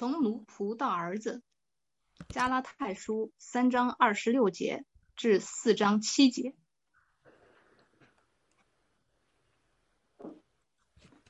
[0.00, 1.42] 从奴仆到儿子，
[2.30, 6.54] 加拉太书三章二十六节至四章七节。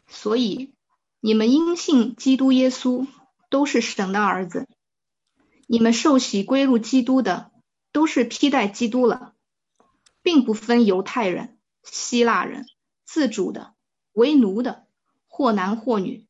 [0.07, 0.73] 所以
[1.19, 3.09] 你们因信基督耶稣，
[3.49, 4.69] 都是神的儿子。
[5.67, 7.51] 你们受洗归入基督的，
[7.91, 9.35] 都是披戴基督了，
[10.23, 12.67] 并不分犹太人、希腊人、
[13.05, 13.75] 自主的、
[14.13, 14.87] 为奴的，
[15.27, 16.30] 或男或女。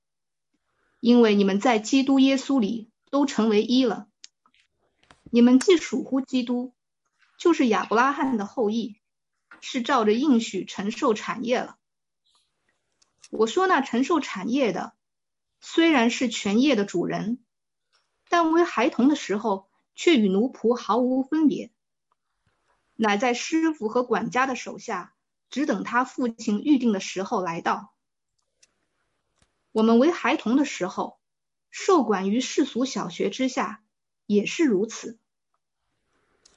[1.01, 4.07] 因为你们在基督耶稣里都成为一了，
[5.31, 6.75] 你们既属乎基督，
[7.39, 9.01] 就是亚伯拉罕的后裔，
[9.63, 11.79] 是照着应许承受产业了。
[13.31, 14.93] 我说那承受产业的，
[15.61, 17.43] 虽然是全业的主人，
[18.29, 21.71] 但为孩童的时候，却与奴仆毫无分别，
[22.97, 25.15] 乃在师傅和管家的手下，
[25.49, 27.95] 只等他父亲预定的时候来到。
[29.73, 31.19] 我们为孩童的时候，
[31.71, 33.83] 受管于世俗小学之下，
[34.27, 35.19] 也是如此。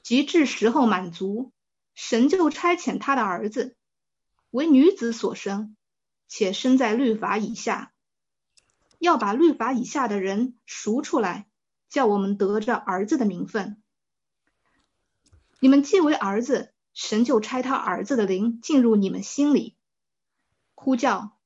[0.02, 1.52] 及至时候满足，
[1.94, 3.76] 神就差遣他的儿子，
[4.50, 5.76] 为女子所生，
[6.28, 7.92] 且生在律法以下，
[8.98, 11.46] 要把律法以下的人赎出来，
[11.88, 13.80] 叫我们得着儿子的名分。
[15.60, 19.76] 你们既为儿子，神就差他儿子的灵进入你们心里，
[20.74, 21.38] 呼叫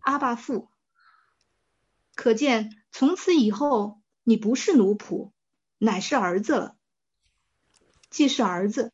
[0.00, 0.68] 阿爸父。
[2.14, 5.32] 可见，从此以后，你不是奴仆，
[5.78, 6.76] 乃是儿子了。
[8.10, 8.92] 既是儿子，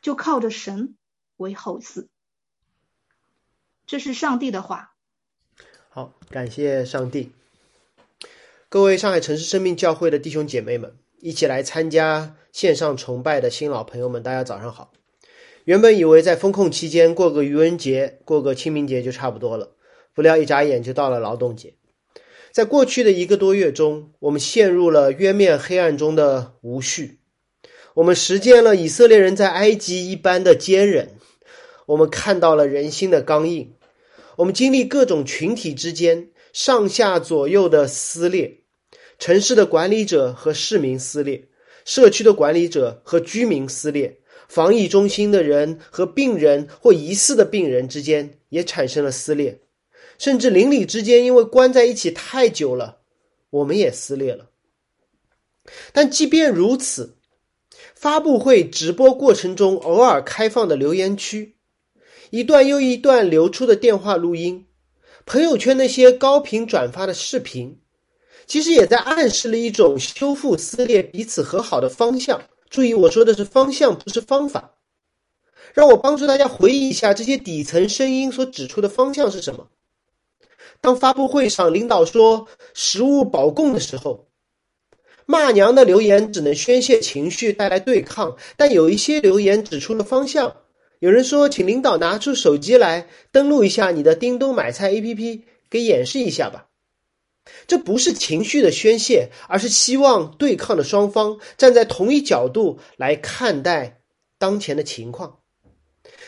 [0.00, 0.96] 就靠着神
[1.36, 2.06] 为后嗣。
[3.86, 4.94] 这是上帝的话。
[5.88, 7.32] 好，感谢上帝。
[8.68, 14.92] 各位上海城市生命教会的弟兄姐妹们，一起来参加线上崇拜的新老朋友们，大家早上好。
[15.64, 19.74] 原本以为在封控期间过个愚人节、过个清明节就差不多了，
[20.14, 21.74] 不料一眨眼就到了劳动节。
[22.52, 27.20] 在过去的一个多月中，我们陷入了渊面黑暗中的无序。
[27.94, 31.10] 我们实践了以色列人在埃及一般的坚忍，
[31.86, 33.72] 我们看到了人心的刚硬，
[34.36, 38.58] 我们经历各种群体之间上下左右的撕裂，
[39.18, 41.48] 城市的管理者和市民撕裂，
[41.84, 49.60] 社区的管理者和居民撕裂，防疫中心的人和病人或疑似的病人之间也产生了撕裂。
[50.20, 52.98] 甚至邻里之间因为关在一起太久了，
[53.48, 54.50] 我们也撕裂了。
[55.94, 57.16] 但即便如此，
[57.94, 61.56] 发布会直播过程中偶尔开放的留言区，
[62.28, 64.66] 一段又一段流出的电话录音，
[65.24, 67.80] 朋友圈那些高频转发的视频，
[68.46, 72.42] 其实也在暗示了一种修复撕裂、彼此和好的方向。
[72.68, 74.74] 注意，我说的是方向，不是方法。
[75.72, 79.68] 让我帮助大家回忆一下这些底层声音所指出的方向是什么。
[80.80, 84.28] 当发布会上领导说食物保供的时候，
[85.26, 88.36] 骂娘的留言只能宣泄情绪，带来对抗。
[88.56, 90.56] 但有一些留言指出了方向。
[90.98, 96.66] 有人说：“请领导拿出手机来登录一下你的叮咚买菜 APP，给演示一下吧。”
[97.66, 104.00] 这不是情绪的宣泄，而是希望对抗的双方站在同一角度来看待
[104.38, 105.38] 当前的情况。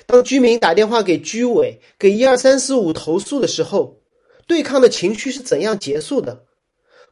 [0.06, 4.01] 当居民打电话给居委，给一二三四五投诉的时候。
[4.52, 6.44] 对抗的情绪是怎样结束的？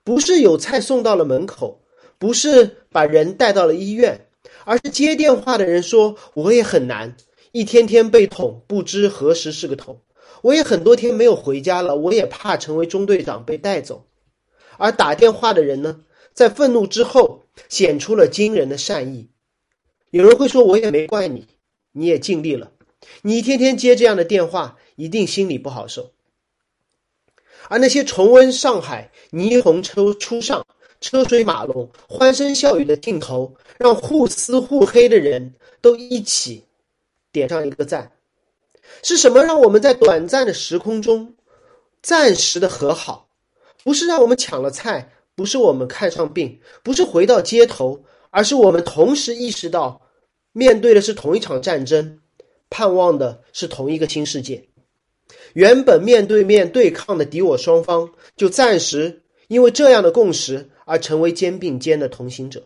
[0.04, 1.80] 不是有菜送到了门口，
[2.18, 4.26] 不是把人带到了医院，
[4.66, 7.16] 而是接电话的人说：“我也很难，
[7.52, 10.02] 一天天被捅，不知何时是个头。
[10.42, 14.04] 我也很多天没有回家了，我也怕成为中队长被带走。”
[14.76, 16.02] 而打电话的人呢，
[16.34, 19.30] 在愤怒之后显出了惊人的善意。
[20.10, 21.46] 有人会说：“我也没怪你，
[21.92, 22.72] 你也尽力了，
[23.22, 26.12] 你一天天接这样的电话，一定心里不好受。”
[27.70, 30.66] 而那些重温上海霓虹车初上、
[31.00, 36.64] 车水马龙、欢声笑语的镜头，让互撕互黑的人都一起
[37.30, 38.10] 点上一个赞。
[39.04, 41.36] 是什么让我们在短暂的时空中
[42.02, 43.28] 暂时的和好？
[43.84, 50.02] 不是让我们抢了菜，不是我们看上病，不是回到街头，而是我们同时意识到，
[50.50, 52.18] 面对的是同一场战争，
[52.68, 54.69] 盼望的是同一个新世界。
[55.54, 62.62] 原本面对面对抗的敌我双方，就暂时因为这样的共识而成为肩并肩的同行者。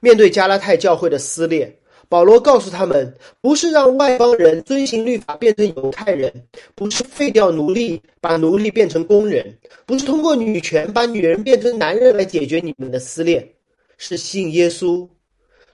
[0.00, 1.78] 面对加拉太教会的撕裂，
[2.08, 6.30] 保罗告诉他们：不是让外邦人遵行律法变成犹太人，
[6.74, 13.54] 不是废掉奴隶把奴隶变成工人，不是通过女权把女人变成男人来解决你们的撕裂，
[13.96, 15.08] 是信耶稣，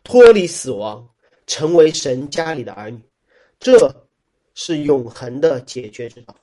[0.04, 1.08] 脱离死亡，
[1.46, 3.00] 成为神家里的儿女。
[3.58, 4.07] 这。
[4.60, 6.34] 是永恒的解决之道。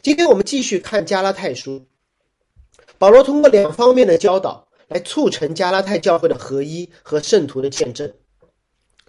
[0.00, 1.84] 今天我们继续看加拉太书，
[2.96, 8.10] 保罗通过两方面的教导来促成加拉太教会的合一和圣徒的见证。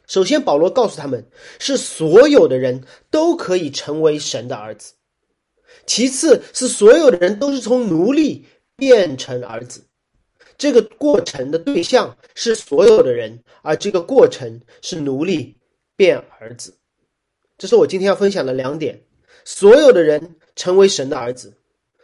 [0.05, 1.25] 首先，保罗告诉他们，
[1.59, 4.91] 是所有的人都可以成为神的儿子；
[5.85, 8.45] 其次是所有的人都是从奴隶
[8.75, 9.85] 变成儿子。
[10.57, 15.55] 这个过程的对象是所有的人，而这个过程是奴隶
[15.95, 16.73] 变儿子。
[17.57, 19.01] 这是我今天要分享的两点：
[19.43, 21.57] 所有的人成为神的儿子，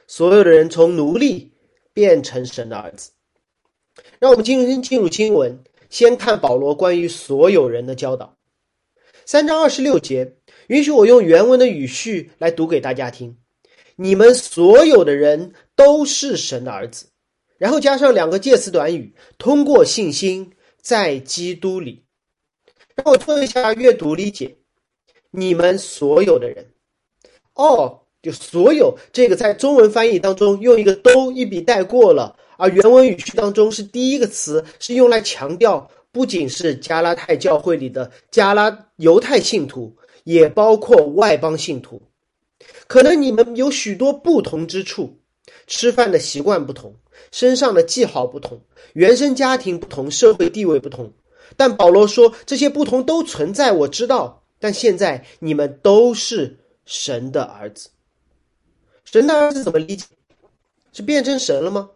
[0.07, 1.53] 所有的人从奴隶
[1.94, 3.11] 变成神的儿子。
[4.17, 8.35] 让我们进入进入经文，先看保罗关于所有人的教导。
[9.25, 13.38] 三章二十六节，允许我用原文的语序来读给大家听：
[13.95, 17.05] 你们所有的人都是神的儿子。
[17.59, 22.03] 然后加上两个介词短语，通过信心在基督里。
[22.95, 24.57] 让我做一下阅读理解：
[25.35, 26.68] 你们所有的人，
[27.56, 42.00] 哦，就所有这个在中文翻译当中用一个都一笔带过了，而原文语序当中是第一个词是用来强调，不仅是加拉太教会里的加拉犹太信徒，也包括外邦信徒。
[42.86, 45.18] 可能你们有许多不同之处，
[45.65, 46.95] 吃饭的习惯不同。
[47.31, 48.62] 身上的记号不同，
[48.94, 51.12] 原生家庭不同，社会地位不同，
[51.57, 54.42] 但保罗说这些不同都存在，我知道。
[54.63, 57.89] 但现在你们都是神的儿子。
[59.04, 60.06] 神的儿子怎么理解？
[60.94, 61.89] 是变成神了吗？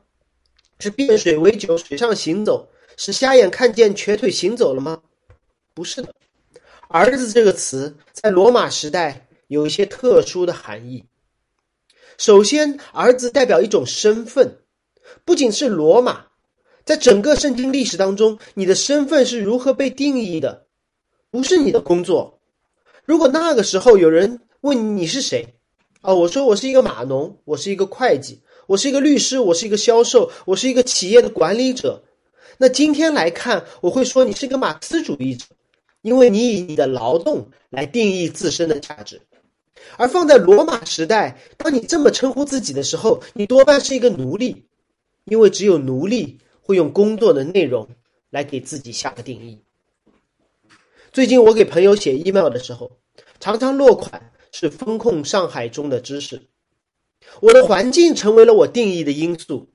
[0.79, 2.67] 是变水为酒，水上行走，
[2.97, 5.01] 是瞎眼看见，瘸腿行走了吗？
[5.73, 6.13] 不是的。
[6.89, 11.05] 儿子这个词在罗马时代有一些特殊的含义。
[12.17, 14.57] 首先，儿子代表一种身份。
[15.23, 16.25] 不仅是罗马，
[16.83, 20.67] 在整个圣经历史当中，你的身份是如何被定义的？
[21.31, 22.36] 不是你的工作。
[23.07, 25.55] 如果那个时候有人问你是谁，
[26.01, 32.03] 啊，我说我是一个码农，我是一个会计，我是一个律师，我是一个销售，我是一个企业的管理者。
[32.57, 35.45] 那今天来看，我会说你是一个马克思主义者，
[36.01, 39.21] 因为你以你的劳动来定义自身的价值。
[39.95, 44.65] 而放在罗马时代，当你这么称呼自己的时候，你多半是一个奴隶。
[45.23, 47.87] 因为只有奴隶会用工作的内容
[48.29, 49.61] 来给自己下个定义。
[51.17, 52.91] 最近我给朋友写 email 的时候，
[53.39, 56.39] 常常落款是“风控上海中的知识”。
[57.41, 59.67] 我的环境成为了我定义的因素，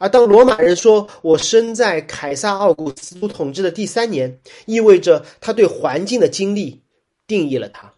[0.00, 6.82] 而当罗马人说我生在凯撒奥古斯都统治的第三年，意味着他对环境的经历
[7.28, 7.94] 定义了他。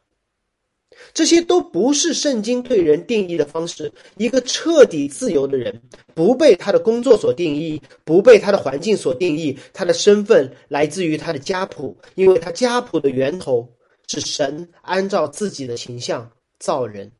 [1.15, 3.93] 这些都不是圣经对人定义的方式。
[4.17, 5.83] 一个彻底自由的人，
[6.15, 13.69] 不被他的工作所定义，不被他的环境所定义，他的身份来自于他的家谱，因为他家谱的源头
[14.09, 17.13] 是神按照自己的形象造人。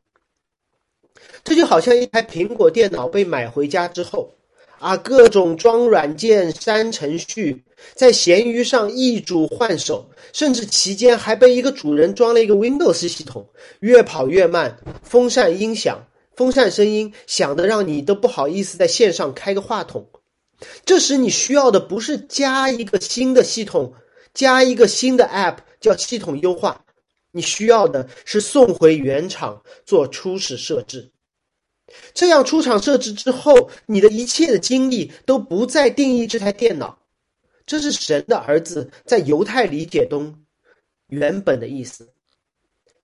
[1.43, 4.33] 这就好像一台苹果电脑被买回家之后。
[4.83, 7.63] 啊，各种装软件、删程序，
[7.95, 13.47] 在闲鱼上易主换手，甚至期间还被一个主人装了一个 Windows 系统，
[13.79, 20.09] 越跑越慢，风扇音响、风扇声音响的让你都不好意思在线上开个话筒。
[20.83, 23.93] 这时你需要的不是加一个新的系统，
[24.33, 26.83] 加一个新的 App 叫系统优化，
[27.31, 31.12] 你需要的是送回原厂做初始设置。
[32.13, 36.99] 这样出厂设置之后，你的一切的精力都不再定义这台电脑。
[37.65, 40.43] 这是神的儿子在犹太理解中
[41.07, 42.09] 原本的意思。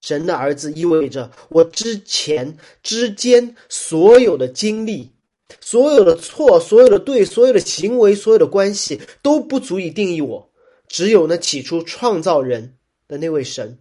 [0.01, 5.11] 神的儿子意味着我之前之间所有的经历、
[5.59, 10.49] 所有的错、所有的对、所有的行为、所有的关系都不足以定义我。
[10.87, 13.77] 只有那起初创造人的那位神，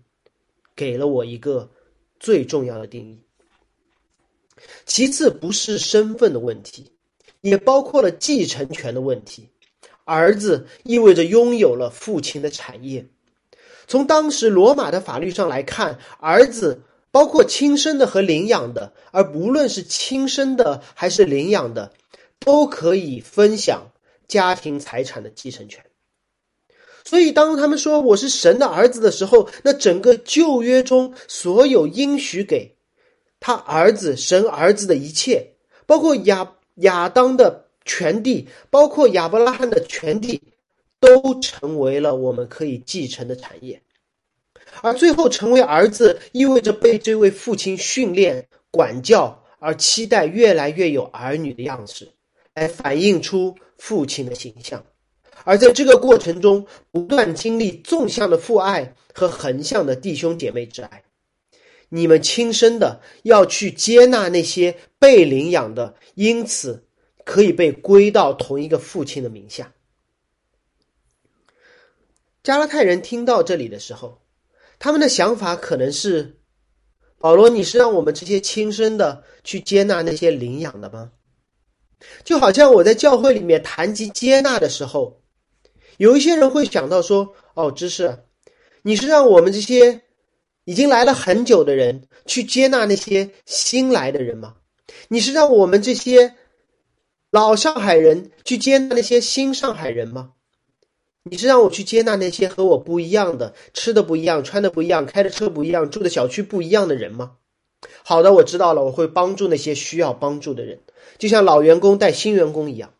[0.74, 1.70] 给了我一个
[2.18, 3.22] 最重要的定义。
[4.86, 6.92] 其次，不是身份的问题，
[7.40, 9.48] 也包括了继承权的问题。
[10.04, 13.06] 儿子意味着拥有了父亲的产业。
[13.86, 21.92] 从当时罗马的法律上来看，儿子包括亲生的和领养的，而不论是亲生的还是领养的，
[22.38, 23.90] 都可以分享
[24.26, 25.84] 家庭财产的继承权。
[27.04, 32.77] 所以，当他们说我是神的儿子的时候，那整个旧约中所有应许给。
[33.40, 35.54] 他儿子神儿子的一切，
[35.86, 40.42] 包括亚亚当的全地，包括亚伯拉罕的全地，
[41.00, 43.80] 都成为了我们可以继承的产业。
[44.82, 52.08] 而最后成为儿子，意味着被这位父亲训练、管教，而期待越来越有儿女的样式，
[52.54, 54.84] 来反映出父亲的形象。
[55.44, 61.02] 而在这个过程中，不断经历纵向的父爱和横向的弟兄姐妹之爱。
[61.88, 66.86] 你们亲生的要去接纳那些被领养的，因此
[67.24, 69.72] 可以被归到同一个父亲的名下。
[72.42, 74.22] 加拉太人听到这里的时候，
[74.78, 76.38] 他们的想法可能是：
[77.18, 81.12] 保罗，你是让我们这些亲生的去接纳那些领养的吗？
[82.24, 85.20] 就好像我在教会里面谈及接纳的时候，
[85.96, 88.24] 有一些人会想到说：“哦，知识，
[88.82, 90.02] 你是让我们这些
[90.68, 94.56] 已经来了很久的人去接纳那些新来的人吗？
[95.08, 96.34] 你是让我们这些
[97.30, 100.34] 老上海人去接纳那些新上海人吗？
[101.22, 107.36] 你是让我去接纳那些和我不一样的、吃的不一样、穿的不一样、开的车不一样、住的小区不一样的人吗？”
[108.04, 110.82] 好的，我知道了，我会帮助那些需要帮助的人。
[111.16, 112.92] 就像老员工带新员工一样，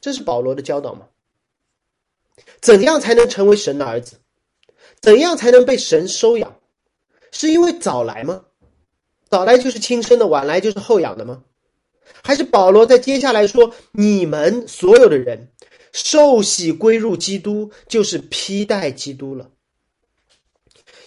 [0.00, 1.06] 这是保罗的教导吗？
[2.60, 4.16] 怎样才能成为神的儿子？
[5.06, 6.56] 怎样才能被神收养？
[7.30, 8.46] 是因为早来吗？
[9.30, 11.44] 早来就是亲生的，晚来就是后养的吗？
[12.24, 15.52] 还是保罗在接下来说，你们所有的人
[15.92, 19.52] 受洗归入基督，就是披戴基督了？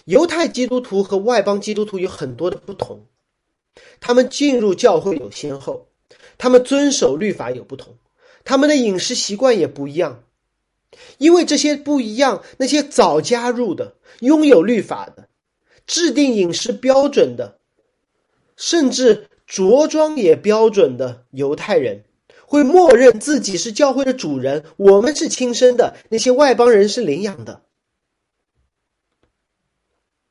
[0.06, 3.04] 犹太基督徒和外邦基督徒有很多的不同。
[4.00, 5.88] 他们进入教会有先后，
[6.38, 7.98] 他们遵守律法有不同，
[8.44, 10.24] 他们的饮食习惯也不一样。
[11.18, 15.28] 因为这些不一样，那些早加入的、拥有律法的、
[15.86, 17.58] 制定饮食标准的，
[18.56, 22.04] 甚至着装也标准的犹太人，
[22.44, 27.62] 会默认自己是教会的主人，我们是亲生的，那些外邦人是领养的。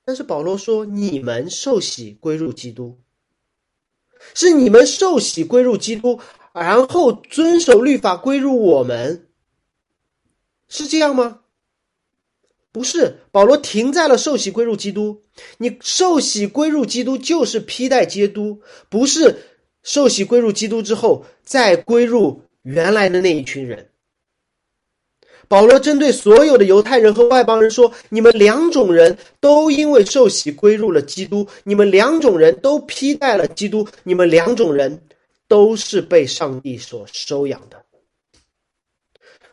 [0.06, 2.98] 但是保罗说：“你们受洗归入基督。”
[4.34, 6.20] 是你们受洗归入基督，
[6.51, 9.28] 然后遵守律法归入我们，
[10.70, 11.42] 是这样吗？
[12.72, 15.24] 不是，保罗停在了受洗归入基督。
[15.58, 19.38] 你受洗归入基督就是披戴基督，不是
[19.82, 23.90] 受洗归入基督之后再归入原来的那一群人。
[25.48, 35.02] 保罗针对所有的犹太人和外邦人说：“你们两种人都因为受洗归入了基督，你们两种人都披戴了基督，你们两种人
[35.48, 37.84] 都是被上帝所收养的。”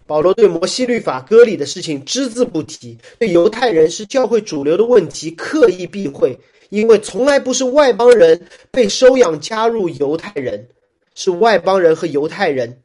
[0.06, 6.38] 保罗对摩西律法割礼的事情只字不提，对犹太人是教会主流的问题刻意避讳，
[6.70, 10.68] 因为从来不是外邦人被收养加入犹太人，
[11.14, 12.82] 是外邦人和犹太人。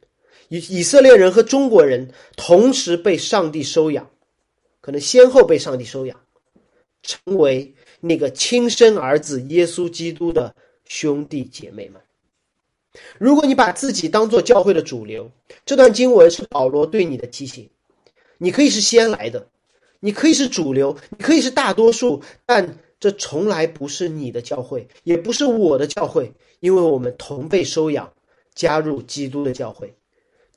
[0.48, 4.10] 以以色列人和中国人同时被上帝收养，
[4.80, 6.20] 可能先后被上帝收养，
[7.02, 12.02] 成为那个亲生儿子耶稣基督的兄弟姐妹们。
[13.18, 15.30] 如果你把自己当做教会的主流，
[15.64, 17.70] 这段经文是保罗对你的提醒。
[18.38, 19.48] 你可以是先来的，
[20.00, 28.12] 你可以是主流，你可以是大多数，但这从来不是你的教会，也不是我的教会，因为我们同被收养，
[28.54, 29.94] 加入基督的教会。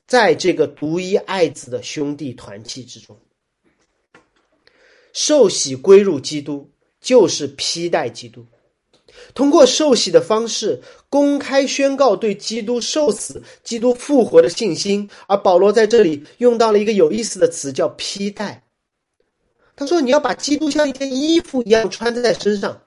[0.06, 3.18] 在这个独一爱子的兄弟团契之中，
[5.12, 8.44] 受洗归入基督，就是披戴基督。
[9.36, 15.08] 通过受洗的方式，公开宣告对基督受死、基督复活的信心。
[15.28, 18.64] 而保罗在这里用到了一个有意思的词，叫“披戴”。
[19.76, 22.82] 他说：“你要把基督像一件衣服一样穿在身上，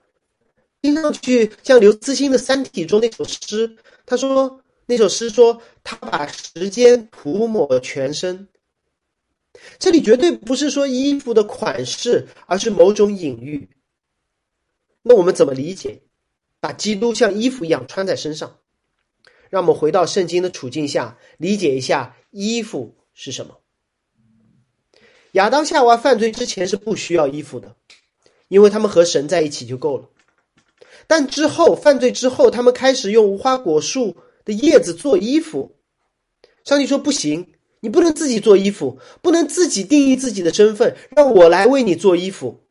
[0.81, 4.61] 听上去像刘慈欣的《三体》中那首诗。”他说。
[4.91, 8.47] 那首诗说：“他把时间涂抹全身。”
[9.77, 13.69] 这里绝对不是说衣服的款式，而是某种隐喻。
[15.03, 16.01] 那我们怎么理解？
[16.59, 18.57] 把基督像衣服一样穿在身上？
[19.49, 23.57] 让我们回到圣经的处境下，理解一下衣服是什么。
[25.33, 27.75] 亚当夏娃犯罪之前是不需要衣服的，
[28.47, 30.09] 因为他们和神在一起就够了。
[31.07, 34.17] 但之后犯罪之后，他们开始用无花果树。
[34.45, 35.75] 的叶子做衣服，
[36.63, 42.63] 上帝说不行，你不能自己做衣服，不能自己定义自己的身份，让我来为你做衣服。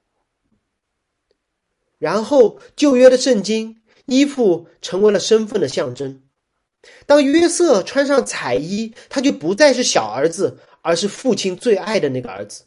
[1.99, 3.78] 然后旧约的圣经，
[4.09, 6.23] 衣服成为了身份的象征。
[7.07, 12.65] 当约瑟穿上彩衣，他就不再是小儿子，而是父亲最爱的那个儿子。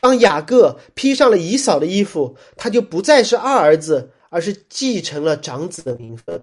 [0.00, 6.42] 当雅各披上了以嫂的衣服，他就不再是二儿子，而是继承了长子的名分。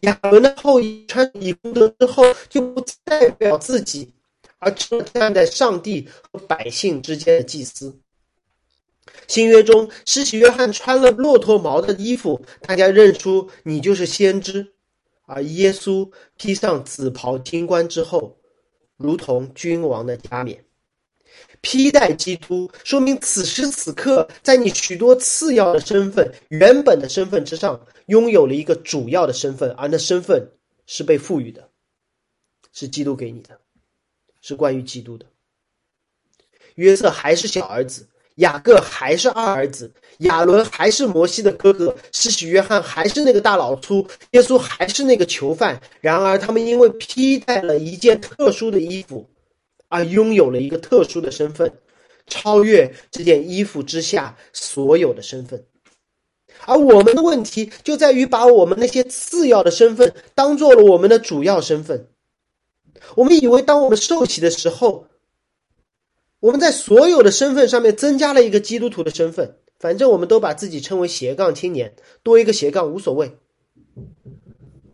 [0.00, 4.10] 亚伦的后裔穿以功德之后，就不代表自己，
[4.58, 7.94] 而成了站在上帝和百姓之间的祭司。
[9.26, 14.64] 新约中，施洗约翰穿了骆驼毛的衣服，大家认出你就是先知；
[15.26, 18.38] 而耶稣披上紫袍金冠之后，
[18.96, 20.64] 如同君王的加冕。
[21.60, 30.46] 披戴基督，说明此时此刻，在你许多次要的身份、原本的身份之上，拥有了一个主要的身份，而那身份
[30.86, 31.68] 是被赋予的。
[32.72, 33.58] 是基督给你的，
[34.40, 35.26] 是关于基督的。
[36.74, 45.80] 约瑟还是小儿子，雅各还是二儿子，亚伦还是摩西的哥哥，施洗约翰还是那个大老粗，耶稣还是那个囚犯。
[46.00, 49.28] 然而，他们因为披戴了一件特殊的衣服，
[49.88, 51.72] 而拥有了一个特殊的身份，
[52.26, 55.64] 超越这件衣服之下所有的身份。
[56.66, 62.08] 而我们的问题就在于把我们那些次要的身份当做了我们的主要身份。
[63.14, 65.06] 我们以为，当我们受洗的时候，
[66.44, 69.56] 我们在所有的身份上面增加了一个基督徒的身份。
[69.78, 73.38] 反正我们都把自己称为斜杠青年，多一个斜杠无所谓。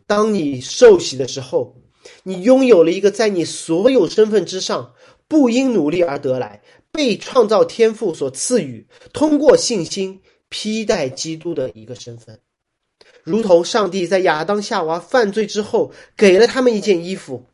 [0.07, 1.75] 当你受洗的时候，
[2.23, 4.95] 你拥有了一个在你所有身份之上，
[5.27, 10.21] 不因努力而得来，被创造天赋所赐予，通过信心。
[10.53, 12.41] 披戴基督的一个身份，
[13.23, 17.45] 如同上帝在亚当夏娃犯罪之后，给了他们一件衣服，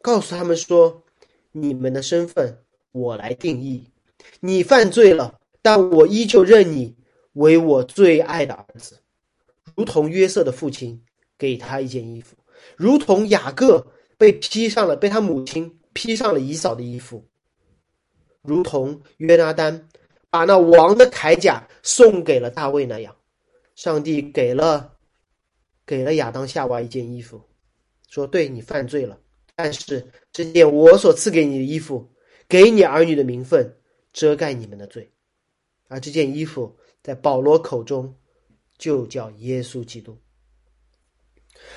[0.00, 1.02] 告诉他们说
[1.50, 2.58] ：“你们的身份
[2.92, 3.84] 我来定义。
[4.40, 6.94] 你犯罪了，但我依旧认你
[7.34, 8.98] 为我最爱的儿子。”
[9.76, 11.00] 如同约瑟的父亲
[11.38, 12.36] 给他一件衣服，
[12.76, 13.86] 如同雅各
[14.18, 17.24] 被披上了被他母亲披上了以嫂的衣服，
[18.42, 19.88] 如同约拿丹。
[20.32, 23.12] 把那王的铠甲送给了大卫那样，
[23.74, 24.92] 上帝给了
[25.84, 27.42] 给了亚当夏娃一件衣服，
[28.08, 29.18] 说：“对你犯罪了，
[29.56, 32.08] 但是这件我所赐给你的衣服，
[32.50, 33.78] 给你儿女的名分，
[34.12, 35.10] 遮盖你们的罪。”
[35.88, 38.14] 而这件衣服在保罗口中
[38.76, 40.18] 就叫耶稣基督。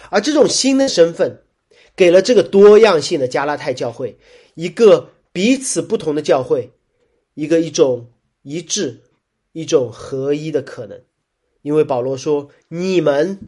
[0.10, 1.44] 而这种新的身份，
[1.96, 4.18] 给了这个多样性的加拉太教会
[4.56, 6.72] 一个彼此不同的教会，
[7.36, 8.10] 一个一种。
[8.46, 9.00] 一致，
[9.54, 11.02] 一种合一的可能，
[11.62, 13.40] 因为保罗说：“你们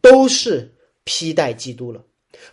[0.00, 2.04] 都是披戴基督了，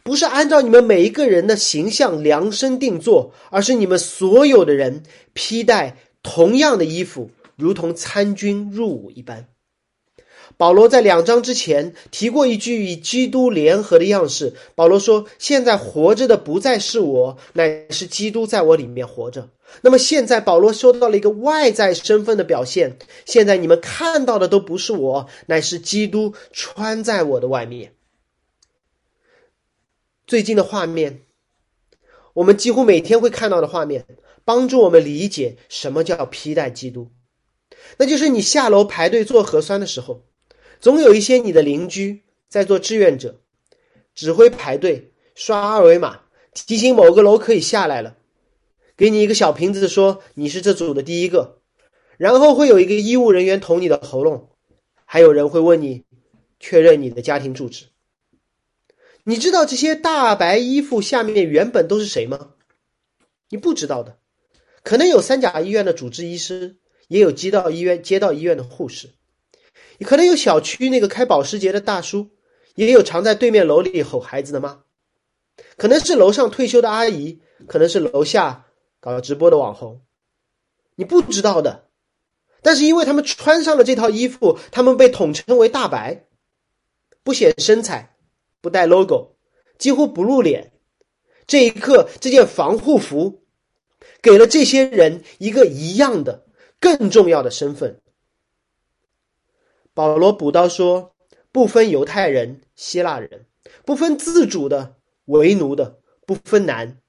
[0.03, 5.03] 不是按照你们每一个人的形象量身定做，而是你们所有的人
[5.33, 9.47] 披戴同样的衣服，如同参军入伍一般。”
[10.55, 14.53] 保罗在两章之前提过一句与基督联合的样式。
[14.75, 19.49] 保罗说：“现在活着的不再是我，乃是基督在我里面活着。”
[19.81, 22.97] 那么现在，保罗收到了一个外在身份的表现。
[23.25, 27.93] 现在你们看到的都不是我，乃是基督穿在我的外面。
[30.25, 31.21] 最近的画面，
[32.33, 34.05] 我们几乎每天会看到的画面，
[34.45, 37.11] 帮助我们理解什么叫披戴基督。
[37.97, 40.25] 那就是你下楼排队做核酸的时候。
[40.79, 43.39] 总有一些你的邻居在做志愿者，
[44.13, 48.17] 指挥排队、刷二维码、提醒某个楼可以下来了，
[48.97, 51.61] 给你一个小瓶子，说你是这组的第一个，
[52.17, 54.49] 然后会有一个医务人员捅你的喉咙，
[55.05, 56.03] 还有人会问你
[56.59, 57.85] 确认你的家庭住址。
[59.25, 62.51] 你知道这些大白衣服下面原本都是谁吗？
[63.49, 64.17] 你不知道的，
[64.83, 69.11] 可能有三甲医院的主治医师，也有街道医院、街道医院的护士。
[70.01, 72.31] 可能有小区那个开保时捷的大叔，
[72.75, 74.83] 也有常在对面楼里吼孩子的妈，
[75.77, 78.65] 可能是楼上退休的阿姨，可能是楼下
[78.99, 80.01] 搞直播的网红，
[80.95, 81.87] 你不知道的。
[82.61, 86.25] 但是因为他们穿上了这套衣服，他们被统称为大白，
[87.23, 88.12] 不显身材，
[88.63, 89.35] 不带 logo，
[89.77, 90.71] 几乎不露脸。
[91.45, 93.43] 这一刻，这件防护服
[94.21, 96.45] 给了这些人一个一样的、
[96.79, 97.99] 更重要的身份。
[99.93, 101.13] 保罗补刀说
[101.51, 103.45] ：“不分犹太人、希腊人，
[103.83, 104.95] 不分自主的、
[105.25, 107.01] 为奴的，不分男，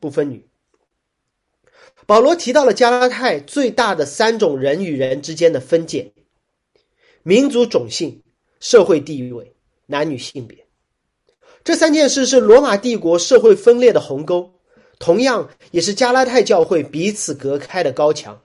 [0.00, 0.46] 不分女。”
[2.04, 6.12] 保罗提到了加拉太最大的三种人与人之间的分界：
[7.22, 8.22] 民族、种姓、
[8.60, 9.54] 社会地位、
[9.86, 10.66] 男女性别。
[11.62, 14.50] 这三件事是罗马帝国社会分裂的鸿沟，
[14.98, 18.40] 同样也是加拉太教会彼此隔开的高墙。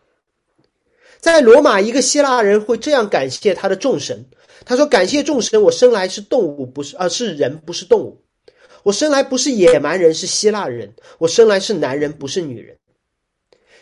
[1.19, 4.25] 在罗马，一个希腊人会这样感谢他的众神
[4.63, 8.21] ：“他说，感谢众神，我生来是动物，不是啊，是人，不是动物。
[8.83, 10.93] 我生来不是野蛮人，是希腊人。
[11.17, 12.77] 我生来是男人，不是女人。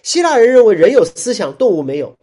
[0.04, 2.16] 希腊人认为人有思想，动物没有。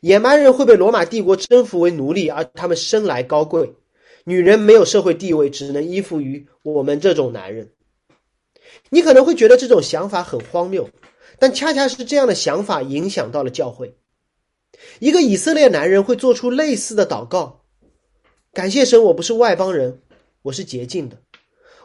[0.00, 3.74] 野蛮人会被罗马帝国征服为奴隶，而他们生来高贵。
[4.24, 7.72] 女人没有社会地位，只能依附于我们这种男人。
[8.90, 10.88] 你可能会觉得这种想法很荒谬，
[11.38, 13.96] 但恰恰是这样的想法影响到了教会。”
[14.98, 17.64] 一个以色列男人会做出类似的祷告：
[18.52, 20.02] 感谢神，我不是外邦人，
[20.42, 21.16] 我是洁净的；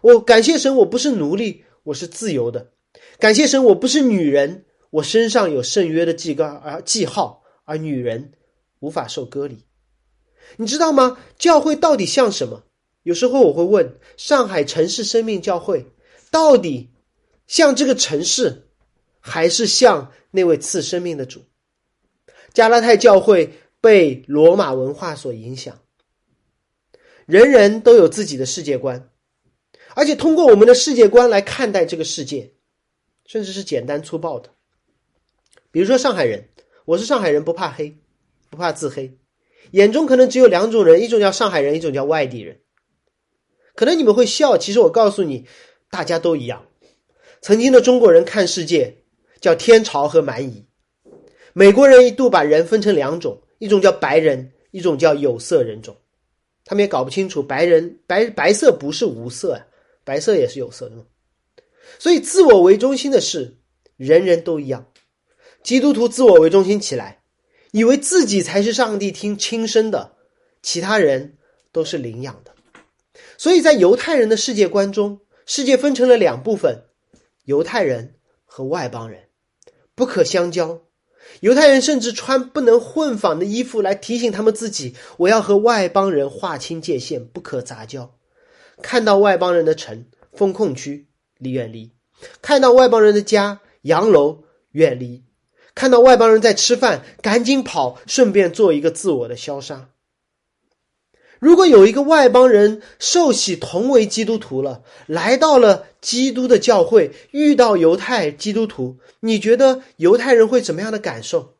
[0.01, 2.71] 我感谢神，我不是奴隶，我是自由的；
[3.19, 8.31] 感谢神，我不是女人，我身上有圣约的记告而记号，而女人
[8.79, 9.65] 无法受割礼。
[10.57, 11.17] 你知道吗？
[11.37, 12.63] 教会到底像什么？
[13.03, 15.85] 有时候我会问：上海城市生命教会
[16.31, 16.89] 到底
[17.47, 18.67] 像这个城市，
[19.19, 21.43] 还是像那位赐生命的主？
[22.53, 25.79] 加拉太教会被罗马文化所影响，
[27.25, 29.09] 人人都有自己的世界观，
[29.95, 32.53] 而且通过我们的世界观来看待这个世界，
[33.25, 34.49] 甚至是简单粗暴的。
[35.71, 36.49] 比如说上海人，
[36.85, 37.95] 我是上海人，不怕黑，
[38.49, 39.18] 不怕自黑，
[39.71, 42.59] 眼中可能只有两种人，一种叫上海人，一种叫外地人。
[43.75, 45.45] 可能你们会笑，其实我告诉你，
[45.89, 46.65] 大家都一样。
[47.41, 48.97] 曾经的中国人看世界
[49.39, 50.65] 叫天朝和蛮夷，
[51.53, 55.95] 美国人一度把人分成两种，一种叫白人，一种叫有色人种。
[56.65, 59.65] 他们也搞不清楚白人白白色不是无色啊，
[60.03, 61.05] 白色也是有色的嘛。
[61.97, 63.57] 所以自我为中心的事
[63.95, 64.85] 人人都一样。
[65.63, 67.18] 基督徒自我为中心起来，
[67.71, 70.13] 以为自己才是上帝听亲生的，
[70.61, 71.37] 其他人
[71.71, 72.53] 都是领养的。
[73.37, 76.83] 所以在犹太人的世界观中，世界分成了两部分：
[77.45, 79.23] 犹太人和外邦人，
[79.95, 80.81] 不可相交。
[81.41, 88.15] 犹太人甚至穿不能混纺的衣服来提醒他们自己：我要和外邦人划清界限，不可杂交。
[88.81, 91.91] 看到外邦人的城、封控区，离远离；
[92.41, 95.23] 看到外邦人的家、洋楼，远离。
[95.79, 99.91] 看到外邦人在吃饭，赶紧跑，顺便做一个自我的消杀。
[101.39, 111.55] 如果有一个外邦人受洗同为基督徒了，来到了基督的教会，遇到犹太基督徒，你觉得犹太人会怎么样的感受？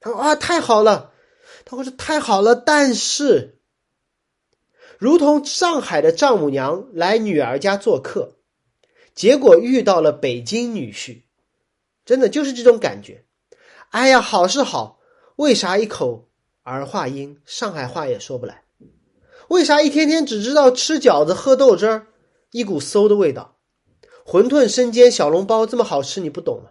[0.00, 1.12] 他说：“啊，太好了！”
[1.64, 3.60] 他会说：“太好了。”但是，
[4.98, 8.32] 如同上海的丈母娘来女儿家做客，
[9.14, 11.22] 结果遇到了北京女婿。
[12.08, 13.26] 真的就是这种感觉，
[13.90, 14.98] 哎呀，好是好，
[15.36, 16.30] 为啥一口
[16.62, 18.64] 儿化音，上海话也说不来？
[19.48, 22.06] 为啥一天天只知道吃饺子、喝豆汁儿，
[22.50, 23.58] 一股馊的味道？
[24.24, 26.70] 馄饨、生煎、小笼包这么好吃，你不懂吗？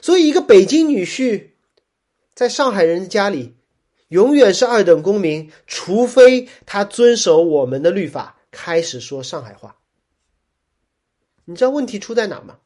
[0.00, 1.50] 所以，一个北京女婿
[2.34, 3.56] 在上海人的家里，
[4.08, 9.76] 永远是二等公民，除非他遵守我们的律法，开始说上海话。
[11.44, 12.60] 你知道问题出在哪吗？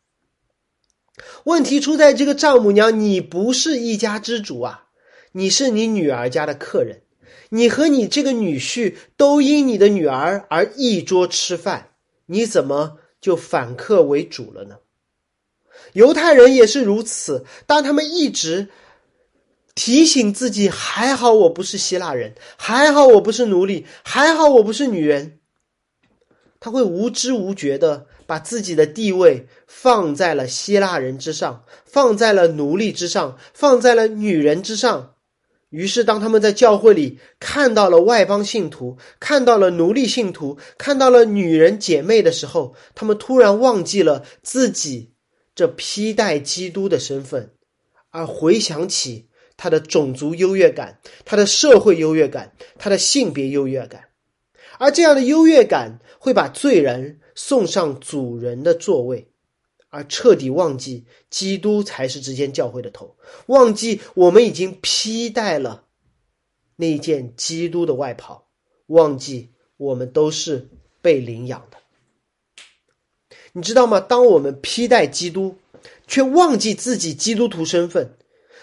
[1.45, 4.87] 问题出在这个丈母娘，你不是一家之主啊，
[5.33, 7.03] 你是你女儿家的客人，
[7.51, 11.91] 你和你这个女婿都因你的女儿而一桌吃饭，
[12.27, 14.79] 你怎么就反客为主了呢？
[15.93, 18.69] 犹太人也是如此，当他们一直
[19.75, 25.39] 提醒自己，还好我不是希腊人，还好我不是奴隶，还好我不是女人，
[26.59, 28.07] 他会无知无觉的。
[28.27, 35.15] 把自己的地位放在了希腊人之上，放在了奴隶之上，放在了女人之上。
[35.71, 45.15] 于是，当他们在教会里看到了外邦信徒，看到了奴隶信徒，看到了女人姐妹的时候，他们突然忘记了自己
[45.55, 47.55] 这披戴基督的身份，
[48.11, 54.05] 而回想起他的种族优越感、他的社会优越感、他的性别优越感，
[54.79, 57.19] 而这样的优越感会把罪人。
[57.35, 59.29] 送上主人的座位，
[59.89, 63.17] 而彻底忘记基督才是之间教会的头，
[63.47, 65.85] 忘记我们已经披戴了
[66.77, 68.49] 那件基督的外袍，
[68.87, 70.69] 忘记我们都是
[71.01, 71.79] 被领养的。
[73.53, 74.01] 你知道吗？
[74.01, 75.57] 当我们披戴基督，
[76.09, 78.17] 却忘记自己基督徒身份，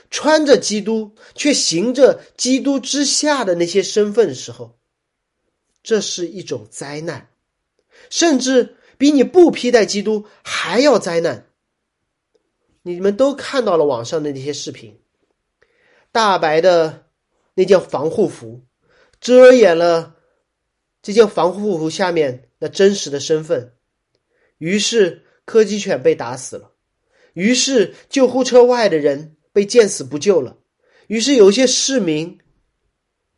[0.09, 4.77] 穿着基督却行着基督之下的那些身份的时候，
[5.81, 7.30] 这是一种灾难。
[8.09, 11.47] 甚至比你不披戴基督还要灾难。
[12.81, 14.99] 你们都看到了网上的那些视频，
[16.11, 17.05] 大白的
[17.53, 18.63] 那件防护服
[19.19, 20.15] 遮掩了
[21.01, 23.73] 这件防护服下面那真实的身份，
[24.57, 26.71] 于是柯基犬被打死了，
[27.33, 30.57] 于是救护车外的人被见死不救了，
[31.07, 32.39] 于是有些市民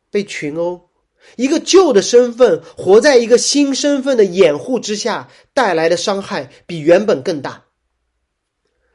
[0.10, 0.90] 被群殴。
[1.36, 7.66] 一个旧的身份活在一个新身份的掩护之下，带来的伤害比原本更大，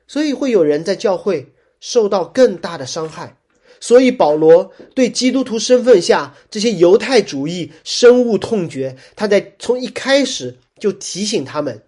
[0.06, 3.36] 所以会有人在教会受到更大的伤害。
[3.80, 11.84] 所以保罗对基督徒身份下这些犹太主义深恶痛绝，他在从一开始就提醒他们：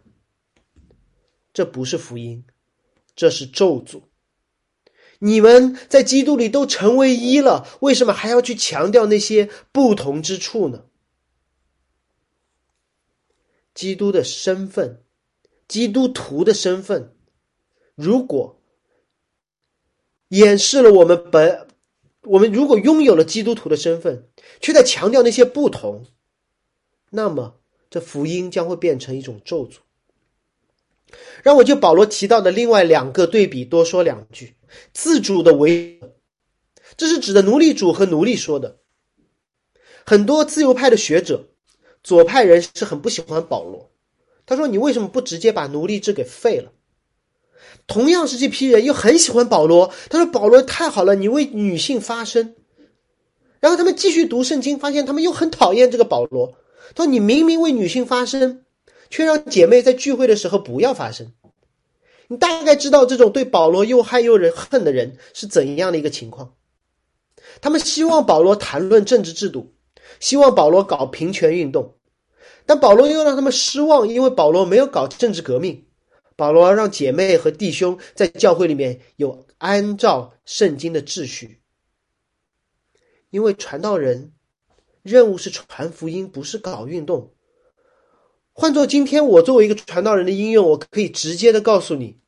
[1.53, 2.45] 这不是福音，
[3.17, 4.03] 这是咒诅。
[5.23, 10.85] 你们在基督里都成为一了，为什么还要去强调那些不同之处呢？
[13.75, 15.03] 基督的身份，
[15.69, 17.15] 基督徒的身份，
[17.95, 18.59] 如果
[20.29, 21.67] 掩饰了我们本，
[22.23, 24.27] 我们如果拥有了基督徒的身份，
[24.61, 26.07] 却在强调那些不同，
[27.11, 29.77] 那么这福音将会变成一种咒诅。
[31.43, 34.55] 让我就保罗提到的另外两个对比多说两句。
[34.93, 36.01] 自主的为，
[36.97, 38.79] 这是指的奴隶主和奴隶说的。
[40.05, 41.49] 很多自由派的学者、
[42.03, 43.91] 左派人是很不喜欢保罗。
[44.47, 46.73] 他说：“你为什么不直接把奴隶制给废了？”
[47.87, 49.93] 同样是这批人又很喜欢保罗。
[50.09, 52.55] 他说：“保罗太好了，你为女性发声。”
[53.61, 56.55] 然后他们继续读圣经，发现他们又很讨厌这个保罗。
[56.95, 58.65] 他说：“你明明为女性发声。”
[59.11, 61.33] 却让姐妹在聚会的时候不要发声。
[62.31, 66.55] 你大概知道这种对保罗又害又人恨的人是怎样的一个情况？
[67.61, 69.75] 他们希望保罗谈论政治制度，
[70.21, 71.97] 希望保罗搞平权运动，
[72.67, 75.89] 但保罗又让他们失望，因为保罗没有搞政治革命。
[76.37, 81.61] 保罗让姐妹和弟兄在教会里面有按照圣经的秩序，
[83.31, 84.33] 因为传道人
[85.03, 87.35] 任务是传福音，不是搞运动。
[88.61, 92.19] 换做今天，我作为一个传道人的应用，我可以直接的告诉你：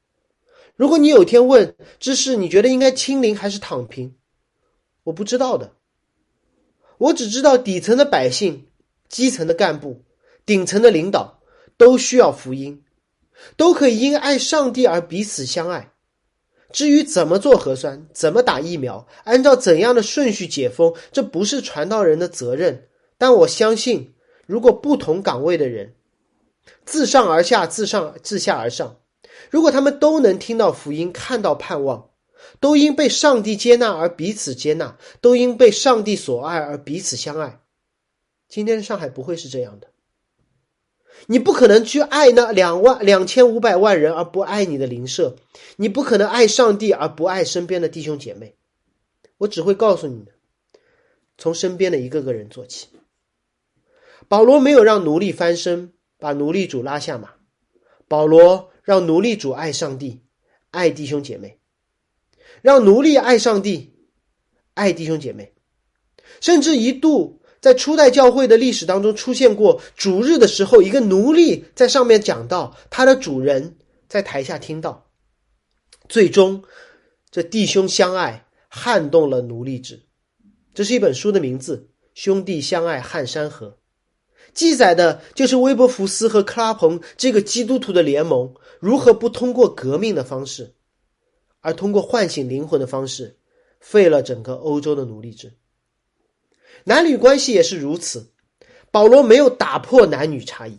[0.76, 4.14] 如果你有天问知识，你觉得应该清零还是躺平？
[5.04, 5.74] 我不知道的。
[6.96, 8.64] 我只知道底层的百姓、
[9.10, 10.04] 基层的干部、
[10.46, 11.42] 顶层的领导
[11.76, 12.82] 都需要福音，
[13.58, 15.92] 都可以因爱上帝而彼此相爱。
[16.72, 22.88] 至于怎么做核酸、怎么打疫苗、按照怎样的顺序解封，这不是传道人的责任。
[23.18, 24.14] 但我相信，
[24.46, 25.92] 如果不同岗位的人，
[26.84, 28.96] 自上而下，自上自下而上。
[29.50, 32.10] 如果他们都能听到福音，看到盼望，
[32.60, 37.60] 都因被上帝接纳而彼此接纳，都因被上帝所爱而彼此相爱，
[38.48, 39.88] 今天的上海不会是这样的。
[41.26, 45.36] 你不可能去爱那两万两千五百万人而不爱你的邻舍，
[45.76, 48.56] 你不可能爱上帝而不爱身边的弟兄姐妹。
[49.38, 50.32] 我只会告诉你的，
[51.36, 52.88] 从身边的一个个人做起。
[54.28, 55.92] 保罗没有让奴隶翻身。
[56.22, 57.30] 把奴隶主拉下马，
[58.06, 60.22] 保罗让奴隶主爱上帝，
[60.70, 61.58] 爱弟兄姐妹，
[62.62, 63.92] 让奴隶爱上帝，
[64.74, 65.52] 爱弟兄姐妹，
[66.40, 73.76] 甚至一度在初代教会的历史当中出现过主日的时候，一个奴隶在上面讲道，他的主人
[74.08, 75.10] 在台下听到，
[76.08, 76.62] 最终
[77.32, 80.06] 这弟兄相爱撼动了奴隶制。
[80.72, 83.66] 这是一本书的名字，《兄弟相爱撼山河》。
[84.54, 90.74] 记载的就是威伯福斯和克拉彭这个基督徒的联盟如何不通过革命的方式，
[91.60, 93.38] 而通过唤醒灵魂的方式，
[93.80, 95.54] 废了整个欧洲的奴隶制。
[96.84, 98.30] 男女关系也是如此。
[98.90, 100.78] 保罗没有打破男女差异，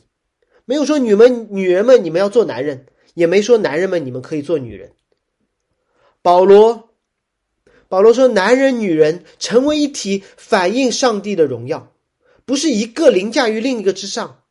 [0.65, 4.91] 没有说女们女人们你们要做男人，也没说男人们你们可以做女人。
[6.21, 6.89] 保罗，
[7.87, 11.92] 保罗说男人女人成为一体，反映上帝的荣耀。
[12.45, 14.43] 不是一个凌驾于另一个之上，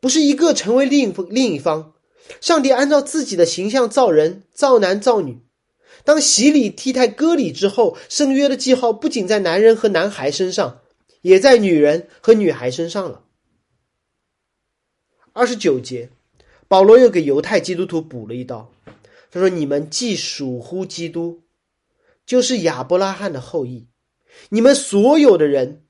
[0.00, 1.94] 不是一个成为另一另一方。
[2.40, 5.40] 上帝按照自己的形象造人，造男造女。
[6.04, 10.80] 当洗礼、替代、割礼之后，圣约的记号不仅在男人和男孩身上，
[11.22, 13.24] 也在女人和女孩身上了。
[15.32, 16.10] 二十九节，
[16.68, 18.72] 保罗又给犹太基督徒补了一刀，
[19.30, 21.42] 他说：“你们既属乎基督，
[22.24, 23.88] 就是亚伯拉罕的后裔，
[24.50, 25.82] 你们所有的人。”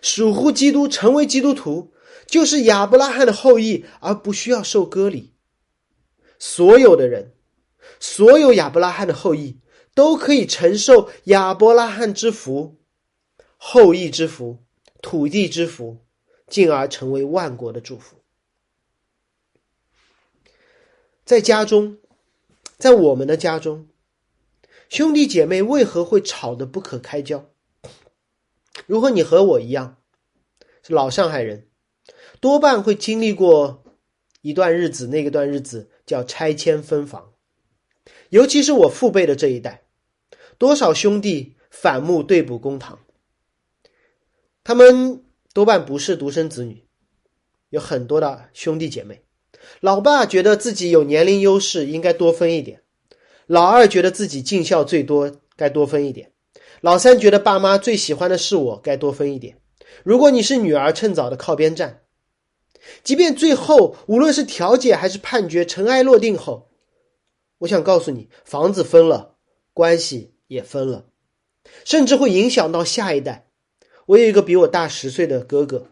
[0.00, 1.92] 属乎基督，成为基督徒，
[2.26, 5.34] 就是亚伯拉罕的后裔，而不需要受割礼。
[6.38, 7.34] 所有的人，
[7.98, 9.60] 所有亚伯拉罕的后裔，
[9.94, 12.78] 都可以承受亚伯拉罕之福、
[13.56, 14.62] 后裔之福、
[15.02, 15.98] 土地之福，
[16.46, 18.16] 进而成为万国的祝福。
[21.24, 21.98] 在家中，
[22.78, 23.88] 在我们的家中，
[24.88, 27.50] 兄弟姐妹为何会吵得不可开交？
[28.86, 29.98] 如果你和我一样
[30.82, 31.68] 是老上海人，
[32.40, 33.84] 多半会经历过
[34.40, 37.32] 一段日子，那个段日子叫拆迁分房。
[38.30, 39.82] 尤其是我父辈的这一代，
[40.56, 42.98] 多少兄弟反目对簿公堂。
[44.64, 46.84] 他们多半不是独生子女，
[47.70, 49.22] 有很多的兄弟姐妹。
[49.80, 52.78] 老爸觉得自己有年龄优势，应该多分一点；
[53.46, 56.32] 老二觉得自己尽孝最多，该多分一点。
[56.80, 59.60] 老三觉得爸妈最喜欢的是我，该多分一点。
[60.04, 62.02] 如果你是女儿，趁早的靠边站。
[63.02, 66.70] 即便最后无论是调解还是判决尘埃落定后，
[67.58, 69.34] 我想告诉你，房子分了，
[69.74, 71.06] 关系也分了，
[71.84, 73.50] 甚至会影响到下一代。
[74.06, 75.88] 我有一个比我大十岁的哥哥，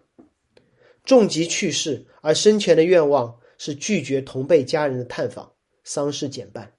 [1.04, 5.52] 重疾去世，而生前的愿望是拒绝同辈家人的探访，
[5.84, 6.72] 丧事简办。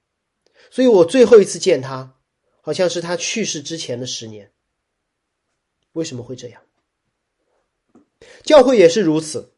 [0.70, 2.14] 所以我最后一次见他。
[2.60, 4.50] 好像是他去世之前的十年。
[5.92, 6.62] 为什么会这样？
[8.42, 9.52] 教会也是如此。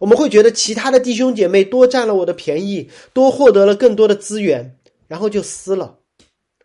[0.00, 5.98] 我们会觉得其他的弟兄姐妹多占了我的便宜，多获得了更多的资源，然后就撕了。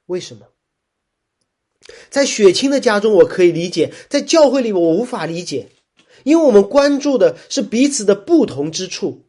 [0.07, 0.47] 为什么？
[2.09, 5.69] 在血亲的家中我可以理解，在教会里我无法理解，
[6.23, 9.25] 因为我们关注的是彼此的不同之处。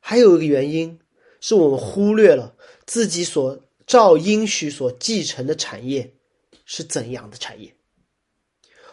[0.00, 0.98] 还有一个原因，
[1.40, 6.14] 是我们忽略了自己所照应许所继承的产业
[6.64, 7.74] 是怎样的产业。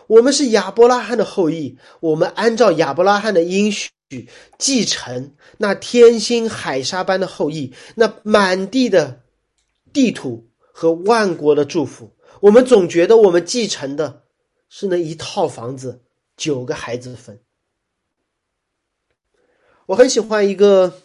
[0.08, 3.92] 我们是亚伯拉罕的后裔，我们按照亚伯拉罕的应许
[4.58, 9.24] 继承那天星海沙般的后裔，那满地的
[9.92, 12.16] 地土和万国的祝福。
[12.40, 14.24] 我们总觉得我们继承的
[14.70, 16.04] 是那一套房子，
[16.38, 17.42] 九个孩子分。
[19.88, 21.02] 我很喜欢一个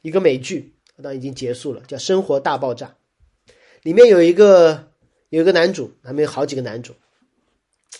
[0.00, 2.86] 一个美剧，当已经结束了，叫《生活大爆炸》，
[3.82, 4.88] 里面有一个
[5.30, 6.92] 有一个男主，还没有好几个男主。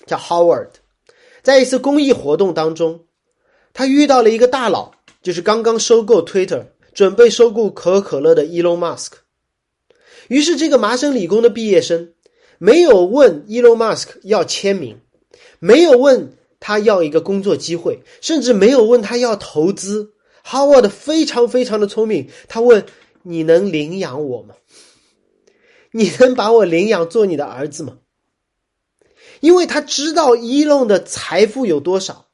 [0.06, 0.70] 叫 Howard，
[1.42, 3.04] 在一次公益活动当中，
[3.72, 9.12] 他遇到了一个大佬，就是刚刚收购 Twitter、准备收购可口可乐的 Elon Musk。
[10.28, 12.14] 于是，这个麻省理工的毕业生
[12.58, 15.00] 没有问 Elon Musk 要签名，
[15.58, 20.14] 没有问他要一个工作机会，甚至没有问他要投资。
[20.48, 22.86] Howard 非常非常的聪明，他问
[23.22, 24.54] ：“你能领养我吗？
[25.92, 27.98] 你能把我领养做你的儿子吗？”
[29.40, 32.24] 因为他知道伊隆的财富有多少。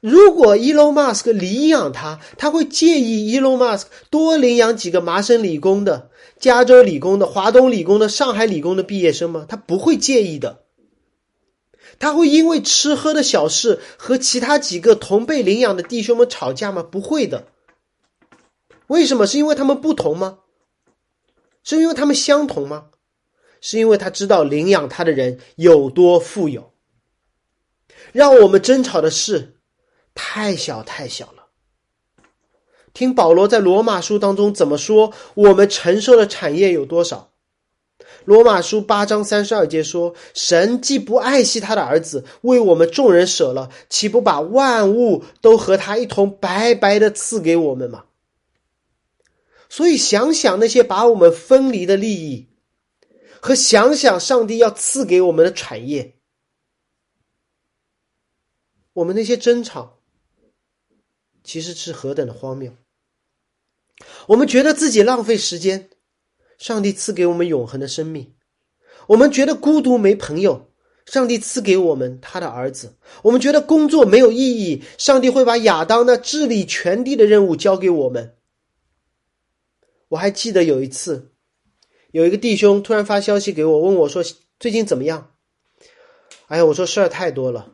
[0.00, 9.46] 如果伊隆马斯克领养他，他会介意伊隆马斯克多领养几个麻省理工的、加州理工的、华东理工的、上海理工的毕业生吗？
[9.48, 10.61] 他不会介意的。
[12.02, 16.82] 他会因为吃喝的小事和其他几个同被领养的弟兄们吵架吗？
[16.82, 17.46] 不会的。
[18.88, 19.24] 为什么？
[19.24, 20.40] 是因为他们不同吗？
[21.62, 22.86] 是因为他们相同吗？
[23.60, 26.72] 是因为他知道领养他的人有多富有，
[28.10, 29.60] 让我们争吵的事
[30.12, 31.46] 太小太小了。
[32.92, 37.31] 听保罗在罗马书当中怎么说，我们承受的产业有多少？
[38.24, 48.04] 罗马书八章三十二节说：“神既不爱惜他的儿子，为我们众人舍了，岂不把万物都和他一同白白的赐给我们吗？”
[49.68, 52.48] 所以想想那些把我们分离的利益。
[53.44, 56.14] 和想想上帝要赐给我们的产业，
[58.92, 59.98] 我们那些争吵
[61.42, 62.72] 其实是何等的荒谬。
[64.28, 65.90] 我们觉得自己浪费时间，
[66.62, 68.26] 上帝赐给我们永恒的生命；
[69.08, 70.70] 我们觉得孤独没朋友，
[71.06, 72.90] 上帝赐给我们他的儿子；
[73.24, 78.36] 我们觉得工作没有意义，上帝会把亚当那治理全地的任务交给我们。
[80.06, 81.32] 我还记得有一次。
[82.12, 84.22] 有一个弟兄突然发消息给我，问我说
[84.60, 85.32] ：“最近怎么样？”
[86.46, 87.72] 哎呀，我说事儿太多了，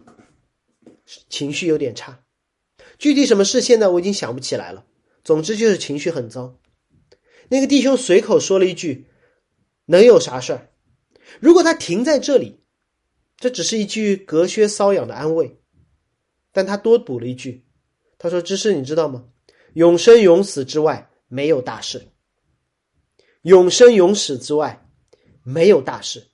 [1.28, 2.20] 情绪有点差。
[2.98, 4.86] 具体什么事，现在我已经想不起来了。
[5.22, 6.54] 总之就是情绪很糟。
[7.48, 9.06] 那个弟兄随口说了一句
[9.86, 10.70] ：“能有啥事儿？”
[11.40, 12.60] 如果他停在这里，
[13.36, 15.60] 这只是一句隔靴搔痒的安慰。
[16.52, 17.64] 但他多补了一句
[18.18, 19.24] ：“他说，芝士，你知道吗？
[19.74, 22.08] 永生永死之外，没有大事。”
[23.42, 24.86] 永生永死之外，
[25.42, 26.26] 没有大事。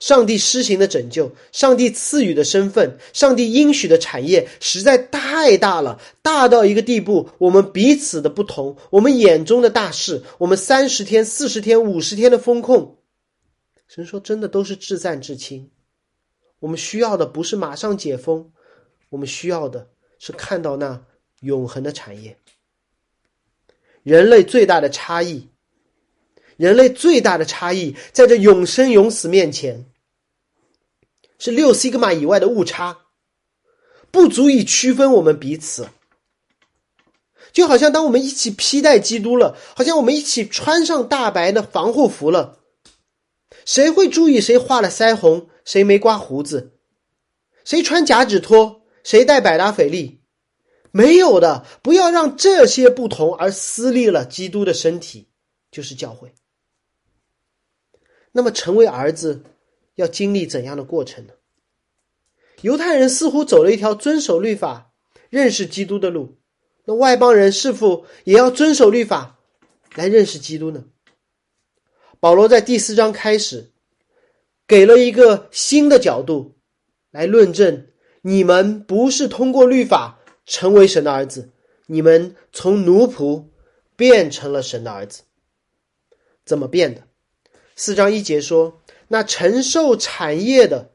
[0.00, 7.30] 上帝施行的拯救，上帝赐予的身份，上帝应许的产业，实在太大了，大到一个地步。
[7.38, 12.98] 我们彼此的不同，我们眼中的大事，我们三十天、四十天、五十天的风控，
[13.88, 15.70] 神说真的都是至暂至轻。
[16.60, 18.50] 我们需要的不是马上解封，
[19.10, 21.04] 我们需要的是看到那
[21.40, 22.36] 永恒的产业。
[24.02, 25.48] 人类最大的差异。
[26.56, 29.86] 人类最大的差异，在这永生永死面前，
[31.38, 32.98] 是六西格玛以外的误差，
[34.10, 35.88] 不足以区分我们彼此。
[37.52, 42.58] 就好像当我们一起披戴基督了，好像我们一起穿上大白的防护服了，
[43.64, 46.72] 谁会注意谁画了腮红，谁没刮胡子，
[47.64, 50.20] 谁穿假指托，谁戴百达翡丽？
[50.90, 55.28] 没有的，不要让这些不同而撕裂了基督的身体，
[55.70, 56.34] 就是教会。
[58.36, 59.44] 那么，成为儿子
[59.94, 61.34] 要经历怎样的过程呢？
[62.62, 64.90] 犹太人似乎走了一条遵守律法、
[65.30, 66.36] 认识基督的路，
[66.84, 69.38] 那外邦人是否也要遵守律法
[69.94, 70.84] 来认识基督呢？
[72.18, 73.70] 保罗在第四章开始
[74.66, 76.56] 给了一个新的角度
[77.12, 77.86] 来论证：
[78.22, 81.50] 你们不是通过律法成为神的儿子，
[81.86, 83.44] 你们从奴仆
[83.94, 85.22] 变成了神的儿子。
[86.44, 87.06] 怎么变的？
[87.76, 90.90] 四章一节说：“那承受产业的，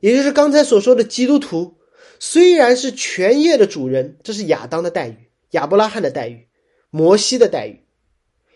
[0.00, 1.74] 也就是刚才所说的基督徒，
[2.18, 6.46] 虽然是全业的主人，这是亚当的待遇，亚伯拉罕的待遇，
[6.90, 7.84] 摩西的待遇。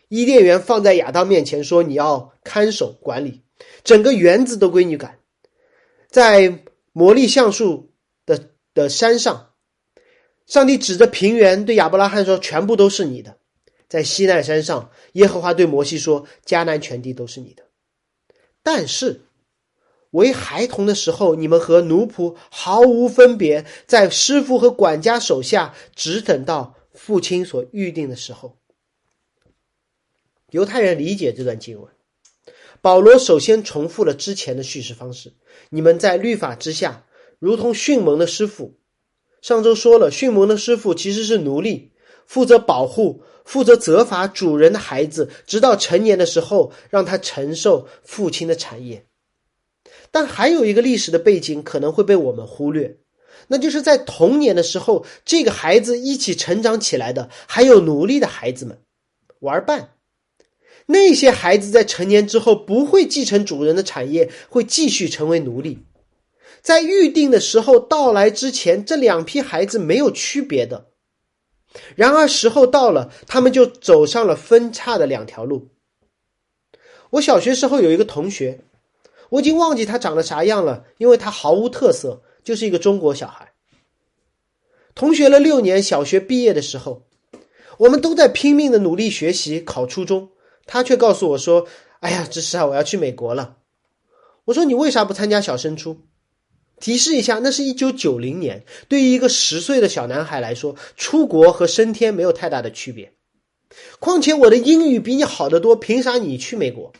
[0.08, 3.42] 伊甸园放在亚当面前，说你要看守管理，
[3.84, 5.18] 整个园子都归你管。
[6.08, 6.60] 在
[6.92, 7.90] 魔力橡树
[8.24, 9.50] 的的山上，
[10.46, 13.36] 上帝指着平原对亚伯拉罕说：“全部都是你的。”
[13.88, 17.64] 在西奈山上，耶和华对摩西说：“迦南全地都是你的。”
[18.66, 19.20] 但是，
[20.10, 28.58] 为孩童的时候，你们和奴仆毫无分别，在师傅和管家手下，只等到父亲所预定的时候。
[30.50, 31.92] 犹太人理解这段经文，
[32.80, 35.34] 保罗首先重复了之前的叙事方式：
[35.70, 37.06] 你们在律法之下，
[37.38, 38.74] 如同迅猛的师傅。
[39.42, 41.92] 上周说了，迅猛的师傅其实是奴隶，
[42.26, 49.06] 负责保护、负责责罚主人的孩子，直到成年的时候，让他承受父亲的产业。
[50.10, 52.98] 但还有一个历史的背景可能会被我们忽略，
[53.48, 58.78] 那就是在童年的时候，这个孩子一起成长起来的，还有奴隶的孩子们，
[59.40, 59.90] 玩伴。
[60.86, 65.78] 那些孩子在成年之后不会继承主人的产业，会继续成为奴隶。
[66.62, 70.86] 在预定的时候到来之前，这两批孩子没有区别的。
[71.94, 75.68] 然而时候到了，他们就走上了分叉的两条路。
[77.10, 78.60] 我小学时候有一个同学，
[79.30, 83.52] 我已经忘记他长得啥样了，因为他毫无特色，就是一个中国小孩。
[84.94, 87.02] 同学了六年，小学毕业的时候，
[87.78, 90.30] 我们都在拼命的努力学习，考初中。
[90.64, 91.68] 他却告诉我说
[92.00, 93.58] ：“哎呀，芝士啊，我要去美国了。”
[94.46, 96.00] 我说：“你为啥不参加小升初？”
[96.80, 98.64] 提示一下，那是一九九零年。
[98.88, 103.12] 对于一个十岁的小男孩来说，出国和升天没有太大的区别。
[103.98, 106.92] 况且我的英语比你好得多，凭啥你去美国？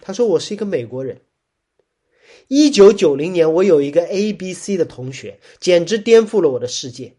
[0.00, 1.20] 他说：“我是一个美国人。”
[2.48, 7.14] 一九九零年，我有一个 A B C 的同学，简直颠覆了我的世界。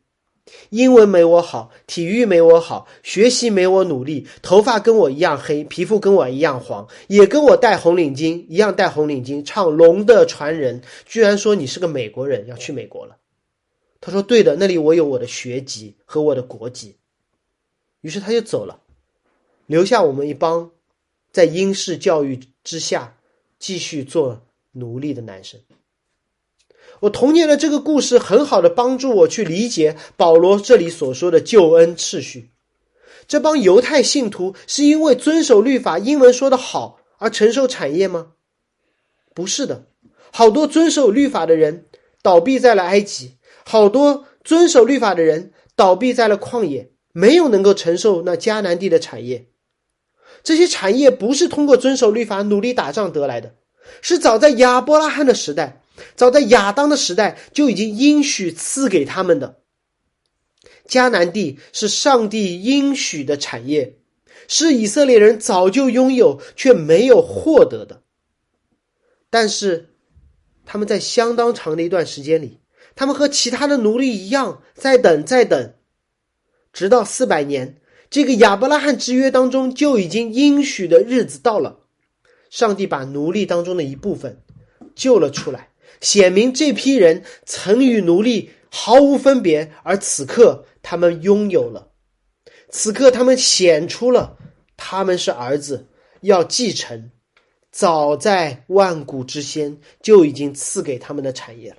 [0.69, 13.17] 英文没我好，体育没我好，学习没我努力，头发跟我一样黑，皮肤跟我一样黄，也跟我戴红领巾一样戴红领巾，唱《龙的传人》，居然说你是个美国人，要去美国了。
[14.01, 16.97] 他说：“对的，那里我有我的学籍和我的国籍。”
[18.01, 18.81] 于是他就走了，
[19.65, 20.71] 留下我们一帮
[21.31, 23.15] 在英式教育之下
[23.59, 24.41] 继续做
[24.73, 25.57] 奴隶的男生。
[27.03, 32.51] 我童年的这个故事很好的帮助我去理解保罗这里所说的救恩次序。
[33.27, 38.27] 这帮犹太信徒是因为遵守律法、英文说的好而承受产业吗？
[39.33, 39.87] 不是的，
[40.31, 41.87] 好多遵守律法的人
[42.21, 43.33] 倒闭在了埃及，
[43.65, 49.47] 好多遵守律法的人倒闭在了旷野，没有能够承受那迦南地的产业。
[50.41, 53.55] 这些产业不是通过遵守律法、努力打仗得来的，
[54.01, 55.81] 是早在亚伯拉罕的时代。
[56.15, 59.59] 早在亚当的时代就已经应许赐给他们的
[60.87, 63.97] 迦南地是上帝应许的产业，
[64.47, 68.01] 是以色列人早就拥有却没有获得的。
[69.29, 69.95] 但是
[70.65, 72.59] 他们在相当长的一段时间里，
[72.95, 75.73] 他们和其他的奴隶一样，在等，在等，
[76.71, 81.79] 直到四百年，这个亚伯拉罕之约当中就已经应许的日子到了，
[82.49, 84.41] 上帝把奴隶当中的一部分
[84.93, 85.69] 救了出来。
[86.03, 91.93] 显明这批人曾与奴隶毫无分别，而此刻他们拥有了，
[92.69, 94.37] 此刻他们显出了
[94.75, 95.87] 他们是儿子，
[96.19, 97.09] 要继承
[97.71, 101.77] 早在万古之先就已经赐给他们的产业了。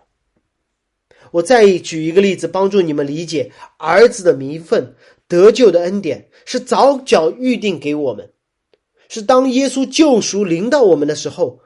[1.31, 4.97] 我再举一个例子，帮助你们理解儿子的名分、
[5.29, 8.33] 得救的恩典是早早预定给我们，
[9.11, 11.61] 是当耶稣救赎临到我们的时候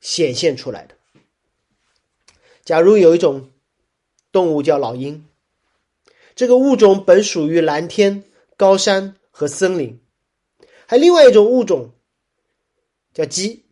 [0.00, 0.94] 显现出来的。
[2.70, 3.50] 假如有一种
[4.30, 5.26] 动物叫老鹰，
[6.36, 8.22] 这个物种本属于蓝天、
[8.56, 10.00] 高山和森林，
[10.86, 11.90] 还另外一种物种
[13.12, 13.64] 叫鸡，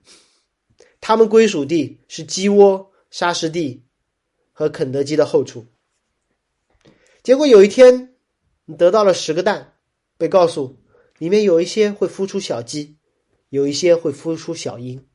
[1.01, 3.84] 它们归属地是鸡窝、沙石地
[4.51, 5.64] 和肯德基的后处。
[7.22, 8.16] 结果有一天，
[8.64, 9.74] 你得到了十个蛋，
[10.16, 10.76] 被告诉
[11.18, 12.96] 里面有一些会孵出小鸡，
[13.49, 15.07] 有一些会孵出小鹰，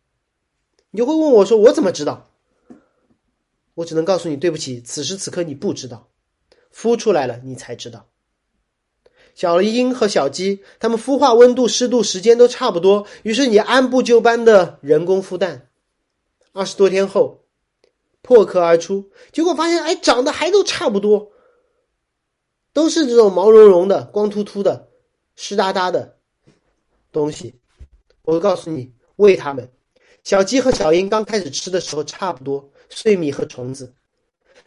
[0.89, 2.29] 你就会问我说：“我怎么知道？”
[3.75, 6.09] 我只能告诉你，对不起，此时此刻你不知道，
[6.73, 8.07] 孵出来了你才知道。
[9.35, 15.69] 小鹰和小鸡，它们孵化温度、湿度、时间都差不多，于是你按部就班的人工孵蛋，
[16.51, 17.45] 二十多天后
[18.21, 21.31] 破壳而出，结果发现，哎，长得还都差不多，
[22.73, 24.89] 都是这种毛茸茸的、光秃秃的、
[25.35, 26.17] 湿哒哒的
[27.11, 27.59] 东西。
[28.21, 29.67] 我会告诉你，喂它们。
[30.23, 32.71] 小鸡和小鹰刚开始吃的时候差不多。
[32.93, 33.93] 碎米和虫子，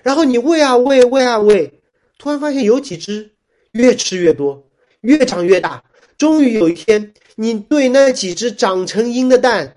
[0.02, 1.80] 然后你喂啊喂，喂啊喂，
[2.18, 3.32] 突然发现有几只
[3.72, 4.68] 越吃越多，
[5.00, 5.84] 越长越大。
[6.18, 9.76] 终于有一天，你对那几只长成鹰的蛋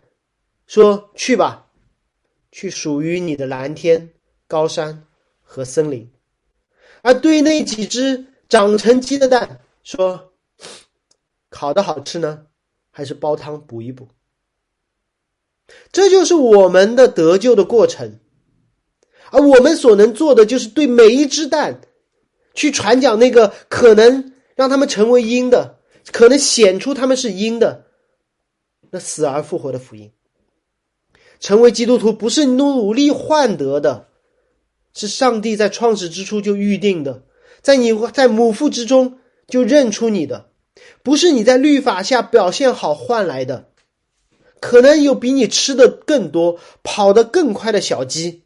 [0.68, 1.68] 说：“去吧，
[2.52, 4.10] 去属于你的蓝天、
[4.48, 5.04] 高山
[5.42, 6.10] 和森林。”
[7.02, 10.32] 而对那几只长成鸡的蛋说
[11.50, 12.46] ：“烤的好吃呢，
[12.90, 14.08] 还是煲汤补一补？”
[15.92, 18.19] 这就是我们的得救的过程，
[19.32, 21.82] 而我们所能做的，就是对每一只蛋，
[22.54, 25.78] 去传讲那个可能让他们成为鹰的，
[26.12, 27.86] 可能显出他们是鹰的，
[28.92, 30.12] 那死而复活的福音。
[31.40, 34.08] 成为基督徒不是努力换得的。
[34.92, 37.24] 是上帝在创始之初就预定的，
[37.62, 40.50] 在你在母腹之中就认出你的，
[41.04, 43.70] 不是你在律法下表现好换来的。
[44.60, 48.44] 可能有比你吃的更多、跑得更快的小鸡，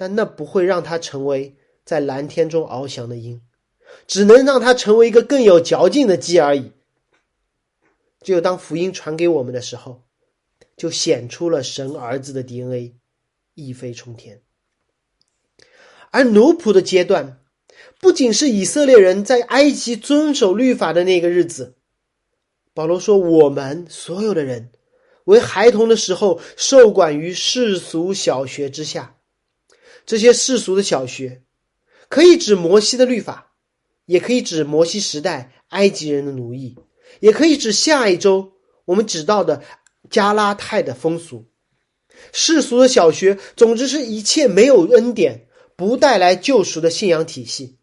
[0.00, 3.42] 但那不会让它成为在蓝天中翱翔的鹰，
[4.06, 6.72] 只能让它成为一个更有嚼劲的鸡而已。
[8.22, 10.02] 只有当福音传给我们的时候，
[10.74, 12.94] 就显出了神儿子的 DNA，
[13.52, 14.40] 一飞冲天。
[16.10, 17.38] 而奴仆的阶段，
[18.00, 21.74] 不仅是以色列人在埃及遵守律法的那个日子。
[22.72, 24.70] 保罗说：“我们所有的人，
[25.24, 29.18] 为孩童的时候，受管于世俗小学之下。
[30.10, 31.42] 这些世俗的小学，
[32.08, 33.52] 可以指摩西的律法，
[34.06, 36.76] 也可以指摩西时代埃及人的奴役，
[37.20, 38.54] 也可以指下一周
[38.86, 39.62] 我们指到的
[40.10, 41.46] 加拉太的风俗。
[42.32, 45.46] 世俗的小学，总之是一切没有恩典。”
[45.76, 47.78] 不带来救赎的信仰体系。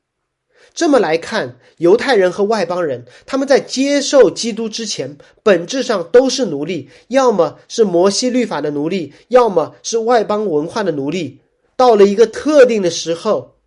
[0.73, 11.39] 这么来看，犹太人和外邦人，他们在接受基督之前，本质上都是奴隶，要么是摩西律法的奴隶，要么是外邦文化的奴隶。
[11.77, 13.59] 到了一个特定的时候，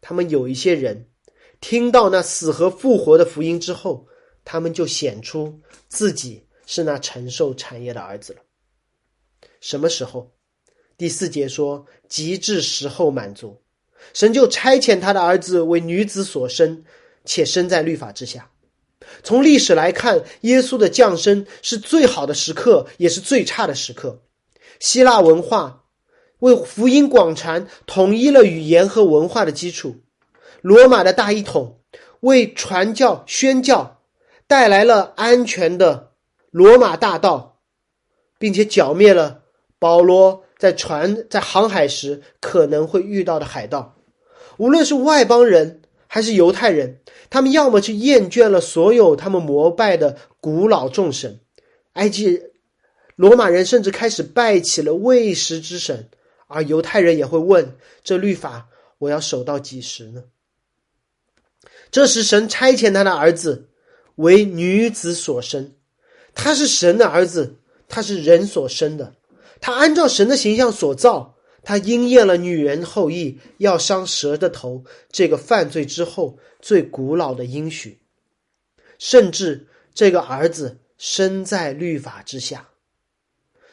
[0.00, 1.08] 他们有一些人
[1.60, 4.06] 听到那死和复活的福音之后，
[4.44, 8.40] 他们就显出自己是那承受产业的儿子了。
[9.60, 10.32] 什么时候？
[10.98, 13.62] 第四节说：“极致时候满足。”
[14.12, 16.84] 神就差遣他的儿子为女子所生，
[17.24, 18.50] 且生在律法之下。
[19.22, 24.20] 从历史来看，耶稣的降生是最好的时刻，也是最差的时刻。
[24.80, 25.81] 希腊文化
[26.42, 29.98] 为福音广传统一了语言和文化的基础，
[30.60, 31.78] 罗马的大一统
[32.18, 34.00] 为传教宣教
[34.48, 36.10] 带来了安全的
[36.50, 37.60] 罗马大道，
[38.40, 39.42] 并且剿灭了
[39.78, 43.94] 保罗在船在航海时可能会遇到的海盗。
[44.56, 46.98] 无论是外邦人还是犹太人，
[47.30, 51.38] 他们要么去厌倦了所有他们膜拜的古老众神，
[51.92, 52.42] 埃及、
[53.14, 56.08] 罗马人甚至开始拜起了喂食之神，
[56.52, 60.24] 而犹太人也会问：这律法我要守到几时呢？
[61.90, 63.70] 这时，神差遣他的儿子
[64.16, 65.74] 为女子所生，
[66.34, 67.56] 他是神的儿子，
[67.88, 69.14] 他是人所生的，
[69.60, 71.36] 他按照神的形象所造。
[71.64, 78.00] 他应验了女人后裔要伤蛇的头这个犯罪之后最古老的应许，
[78.98, 82.70] 甚至这个儿子身在律法之下，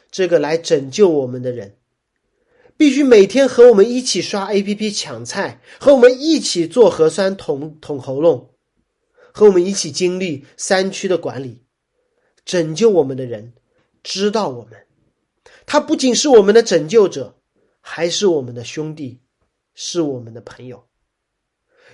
[0.08, 1.78] 这个来拯救我们的人，
[2.80, 8.54] 必须每天和我们一起刷 A P P 抢菜，和我们一起做核酸捅捅喉咙，
[9.34, 11.62] 和我们一起经历山区的管理，
[12.46, 13.52] 拯救我们的人
[14.02, 14.86] 知道我们，
[15.66, 17.36] 他不仅是我们的拯救者。
[17.82, 19.20] 还是我们的兄弟，
[19.74, 20.84] 是我们的朋友。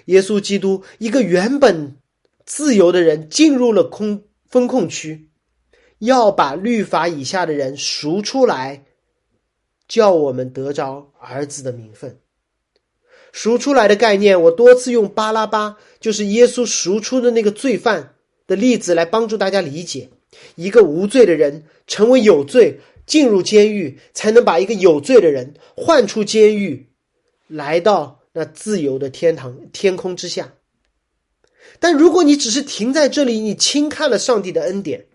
[0.05, 1.97] 耶稣基督，一个原本
[2.45, 5.31] 自由的人，进入了空风控区，
[5.99, 8.85] 要把律法以下的人赎出来，
[9.89, 12.19] 叫我们得着儿子的名分。
[13.33, 18.15] 赎出来的概念，我多次用巴拉巴，就是耶稣赎出的那个罪犯
[18.47, 20.11] 的例子来帮助大家理解：
[20.55, 22.81] 一个无罪的人成为有罪。
[23.07, 26.89] 进入监狱，才能把一个有罪的人换出监狱，
[27.47, 30.55] 来到那自由的天堂天空之下。
[31.79, 35.07] 但如果你只是停在这里，你轻看了上帝的恩典。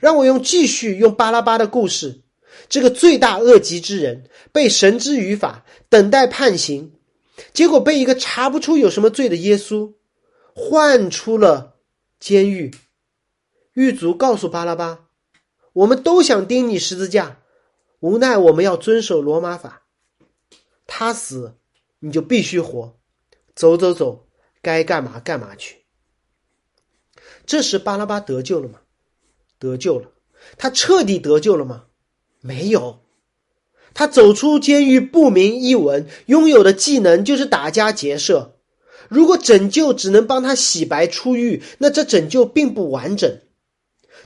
[0.00, 2.21] 让我用继续用巴拉巴的故事，
[2.68, 6.92] 这个罪大恶极之人被神之于法，等待判刑，
[7.52, 9.94] 结果被一个查不出有什么罪的耶稣
[10.54, 11.76] 换出了
[12.20, 12.70] 监狱。
[13.74, 15.08] 狱卒告诉巴拉巴。
[15.72, 17.40] 我们都想钉你十字架，
[18.00, 19.84] 无奈我们要遵守罗马法。
[20.86, 21.56] 他死，
[22.00, 22.98] 你就必须活，
[23.54, 24.26] 走走走，
[24.60, 25.78] 该干嘛干嘛去。
[27.46, 28.80] 这时巴拉巴得救了吗？
[29.58, 30.10] 得救了。
[30.58, 31.86] 他彻底得救了吗？
[32.42, 33.00] 没有。
[33.94, 38.58] 他走出监狱不明一文，拥有的技能就是打家劫舍。
[39.08, 43.40] 如果拯救只能帮他洗白出狱，那这拯救并不完整。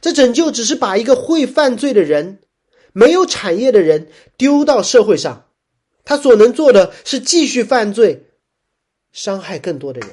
[0.00, 2.38] 这拯救只是把一个会犯罪的人、
[2.92, 5.46] 没有产业的人丢到社会上，
[6.04, 8.26] 他所能做的是继续犯罪，
[9.10, 10.10] 伤害更多的人。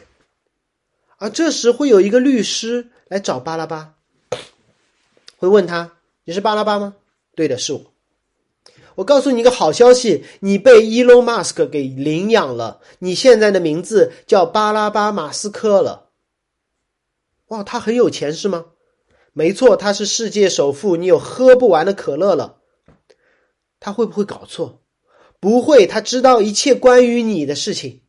[1.17, 3.93] 而这时会有一个律师来找巴拉巴，
[5.37, 6.95] 会问他：“你是巴拉巴吗
[7.35, 7.85] ？”“对的，是我。”
[8.95, 16.09] 我告诉你一个好消息，你被伊隆马斯克给领养了，你现在的名字叫巴拉巴马斯克了。
[17.47, 18.65] 哇，他很有钱是吗？
[19.33, 22.57] 没错，他是世界首富，你有喝不完的可乐了。
[23.79, 24.81] 他会不会搞错？
[25.39, 28.01] 不会，他知道一切关于你的事情。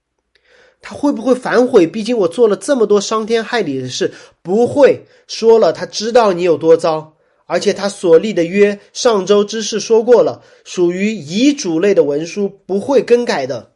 [0.80, 1.86] 他会不会反悔？
[1.86, 4.12] 毕竟我做了这么多伤天害理的事。
[4.42, 7.13] 不会，说了，他知道你有多糟。
[7.46, 13.72] 而且他所立的约，上周之事说过了，属于遗嘱类的文书，不会更改的。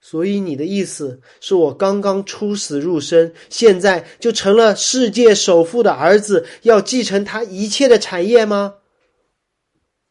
[0.00, 8.76] 所以你的意思是我刚刚出死入生，现在就成了世界首富的儿子，要继承他一切的产业吗？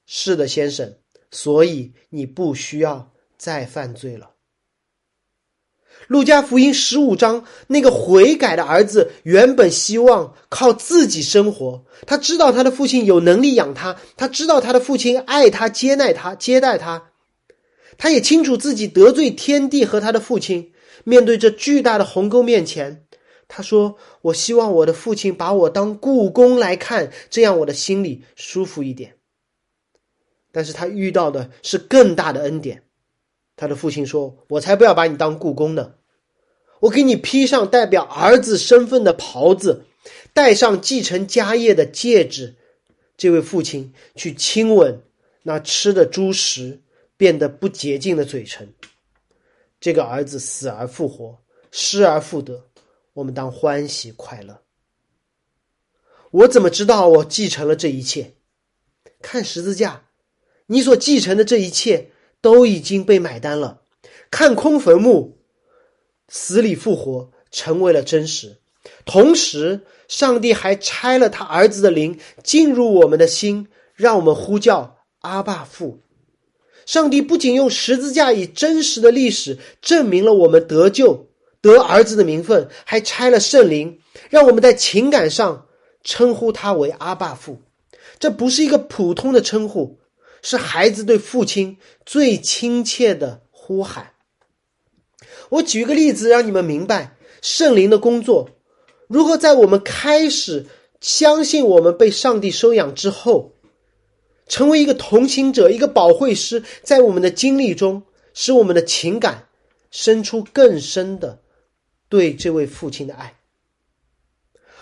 [0.05, 0.95] 是的，先生。
[1.31, 4.31] 所以你不需要再犯罪了。
[6.07, 11.83] 路加福音十五章，那个悔改的儿子原本希望靠自己生活。
[12.05, 17.09] 他知道他的父亲有能力养他，他知道他的父亲爱他、接纳他、接待他。
[17.97, 20.71] 他也清楚自己得罪天地和他的父亲。
[21.03, 23.05] 面对这巨大的鸿沟面前，
[23.47, 29.13] 他说：“我希望我的父亲把我当故宫来看，这样我的心里舒服一点。”
[30.51, 32.83] 但是他遇到的是更大的恩典。
[33.55, 35.93] 他的父亲说：“我才不要把你当故宫呢！
[36.79, 39.85] 我给你披上代表儿子身份的袍子，
[40.33, 42.55] 戴上继承家业的戒指。”
[43.17, 45.01] 这位父亲去亲吻
[45.43, 46.79] 那吃的猪食
[47.17, 48.71] 变得不洁净的嘴唇。
[49.79, 51.37] 这个儿子死而复活，
[51.71, 52.65] 失而复得，
[53.13, 54.61] 我们当欢喜快乐。
[56.31, 58.33] 我怎么知道我继承了这一切？
[59.21, 60.03] 看十字架，
[60.67, 62.11] 你所继承的这一切。
[62.39, 63.81] 都已经被买单了，
[64.29, 65.36] 看空坟墓，
[66.27, 68.57] 死里复活成为了真实。
[69.05, 75.99] 同时，上帝还拆了他儿子的灵进入我们的心，让我们呼叫阿爸父。
[76.85, 81.27] 上帝不仅用十字架以真实的历史证明了我们得救
[81.61, 83.99] 得儿子的名分，还拆了圣灵，
[84.29, 85.67] 让我们在情感上
[86.03, 87.61] 称呼他为阿爸父。
[88.19, 89.99] 这不是一个普通的称呼。
[90.43, 94.11] 是孩子对父亲最亲切的呼喊。
[95.49, 98.49] 我举一个例子，让你们明白圣灵的工作
[99.07, 100.65] 如何在我们开始
[100.99, 103.53] 相信我们被上帝收养之后，
[104.47, 109.47] 成为一个同行者、一个保惠师，在我们的经历中，使我们的情感
[109.91, 111.39] 生出更深的
[112.09, 113.35] 对这位父亲的爱。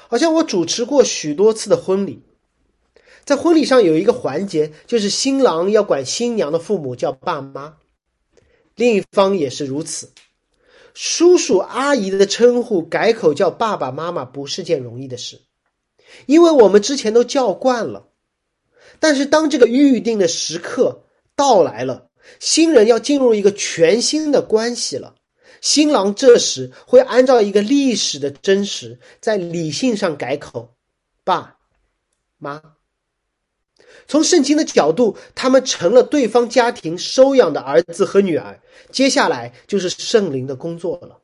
[0.07, 2.23] 好像我主持过许多次的婚礼。
[3.23, 7.77] 在婚礼上有一个环节，就是新郎要管新娘的父母叫爸妈，
[8.75, 10.11] 另一方也是如此。
[10.95, 15.41] 叔叔阿姨的称呼改口叫爸爸妈妈不是件容易的事，
[16.25, 18.07] 因为我们之前都叫惯了。
[19.01, 21.03] 但是当这个预定的时刻
[21.35, 22.07] 到来了，
[22.39, 25.15] 新人要进入一个全新的关系了，
[25.59, 30.75] 新郎这时会按照一个历史的真实，在理性上改口，
[31.25, 31.57] 爸
[32.37, 32.74] 妈。
[34.07, 38.59] 从圣经的角度，他们成了对方家庭收养的儿子和女儿。
[38.91, 41.17] 接下来就是圣灵的工作了，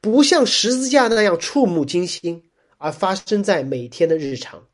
[0.00, 2.42] 不像十字架那样触目惊心，
[2.78, 4.64] 而发生在每天的日常。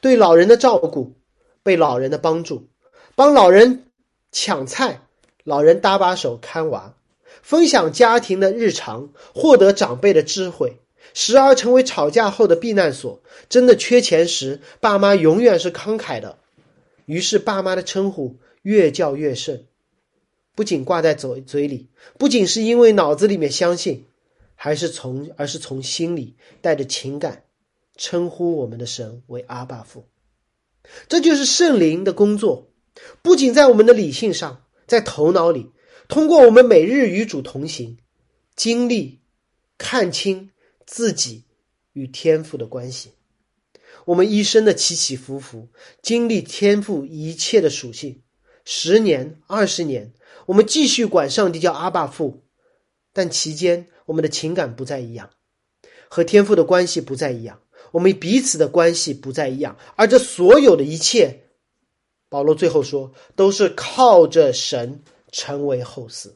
[0.00, 1.14] 对老人的照顾，
[1.62, 2.68] 被老人的帮助，
[3.14, 3.86] 帮老人
[4.30, 5.00] 抢菜，
[5.44, 6.94] 老人搭把手看娃，
[7.40, 10.80] 分享家庭的日常，获得长辈的智慧，
[11.14, 13.22] 时而成为吵架后的避难所。
[13.48, 16.38] 真的缺钱时，爸妈永远是慷慨的。
[17.06, 19.64] 于是，爸妈的称呼越叫越盛，
[20.54, 21.88] 不仅挂在嘴嘴里，
[22.18, 24.06] 不仅是因为脑子里面相信，
[24.54, 27.44] 还是从而是从心里带着情感，
[27.96, 30.06] 称呼我们的神为阿爸父。
[31.08, 32.70] 这就是圣灵的工作，
[33.22, 35.70] 不仅在我们的理性上，在头脑里，
[36.08, 37.98] 通过我们每日与主同行，
[38.56, 39.20] 经历
[39.78, 40.50] 看清
[40.86, 41.44] 自己
[41.92, 43.10] 与天赋的关系。
[44.04, 45.68] 我们一生的起起伏伏，
[46.02, 48.22] 经历天赋一切的属性，
[48.64, 50.12] 十年、二十年，
[50.46, 52.42] 我们继续管上帝叫阿爸父，
[53.12, 55.30] 但期间我们的情感不再一样，
[56.08, 57.60] 和天赋的关系不再一样，
[57.92, 61.44] 我们彼此的关系不再一样，而这所有的一切，
[62.28, 66.32] 保罗最后说，都是靠着神成为后嗣，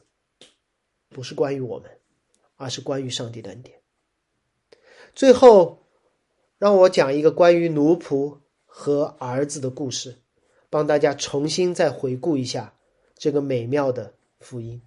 [1.09, 1.89] 不是关于我们，
[2.55, 3.77] 而是关于上帝的恩典。
[5.15, 5.86] 最后，
[6.59, 10.15] 让我讲一个关于奴仆和儿子的故事，
[10.69, 12.73] 帮大家重新再回顾一下
[13.15, 14.81] 这个美妙的福音。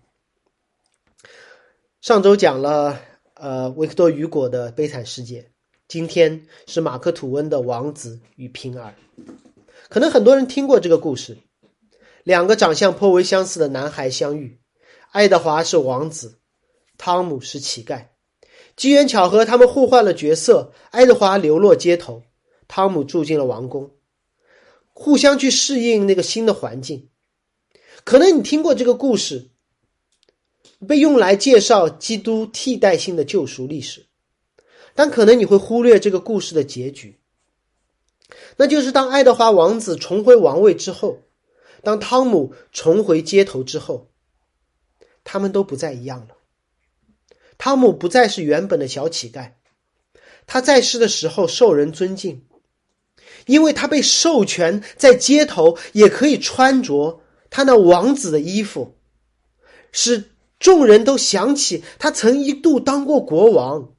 [2.01, 3.01] 上周讲了
[3.35, 5.53] 呃维克多·雨果的悲惨世界，
[5.87, 8.95] 今天是马克·吐温的王子与平儿。
[9.89, 11.39] 可能很多人听过这个故事：
[12.25, 14.59] 两个长相颇为相似的男孩相遇，
[15.13, 16.41] 爱德华是王子，
[16.99, 18.07] 汤姆是乞丐。
[18.77, 20.73] 机缘巧合，他们互换了角色。
[20.91, 22.23] 爱德华流落街头，
[22.67, 23.91] 汤姆住进了王宫，
[24.93, 27.09] 互相去适应那个新的环境。
[28.05, 29.51] 可能你听过这个故事，
[30.87, 34.07] 被用来介绍基督替代性的救赎历史，
[34.95, 37.19] 但可能你会忽略这个故事的结局。
[38.57, 41.19] 那就是当爱德华王子重回王位之后，
[41.83, 44.09] 当汤姆重回街头之后，
[45.25, 46.37] 他们都不再一样了。
[47.63, 49.51] 汤姆不再是原本的小乞丐，
[50.47, 52.43] 他在世的时候受人尊敬，
[53.45, 58.97] 因为他被授权在街头也可以穿着他那王子的衣服，
[59.93, 63.93] 使众人都想起他曾一度当过国王，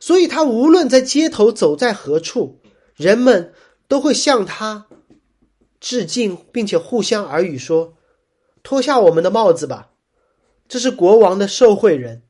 [0.00, 2.62] 所以他无论在街头走在何处，
[2.96, 3.52] 人们
[3.88, 4.86] 都会向他
[5.80, 7.98] 致敬，并且互相耳语说
[8.64, 9.90] ：“脱下我们的帽子吧，
[10.66, 12.22] 这是国王的受贿人。”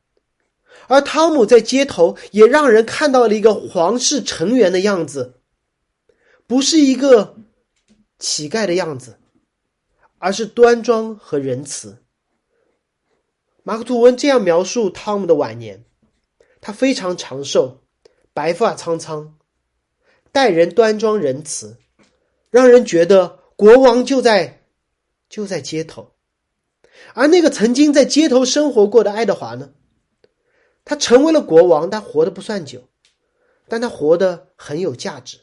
[0.90, 5.34] 而汤姆在街头也让人看到了一个皇室成员的样子，
[6.48, 7.36] 不是一个
[8.18, 9.20] 乞丐的样子，
[10.18, 12.02] 而是端庄和仁慈。
[13.62, 15.84] 马克吐温这样描述汤姆的晚年：
[16.60, 17.84] 他非常长寿，
[18.34, 19.38] 白发苍苍，
[20.32, 21.76] 待人端庄仁慈，
[22.50, 24.64] 让人觉得国王就在
[25.28, 26.10] 就在街头。
[27.14, 29.70] 而那个曾经在街头生活过的爱德华呢？
[30.90, 32.88] 他成为了国王，他活得不算久，
[33.68, 35.38] 但他活得很有价值。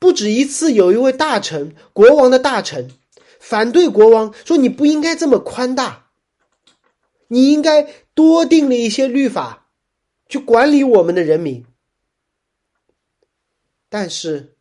[0.00, 2.90] 不止一次，有一位大臣，国王的大臣，
[3.38, 6.10] 反对国王说：“你不应该这么宽大，
[7.28, 9.70] 你应该多定了一些律法，
[10.28, 11.64] 去管理我们的人民。”
[13.88, 14.56] 但是，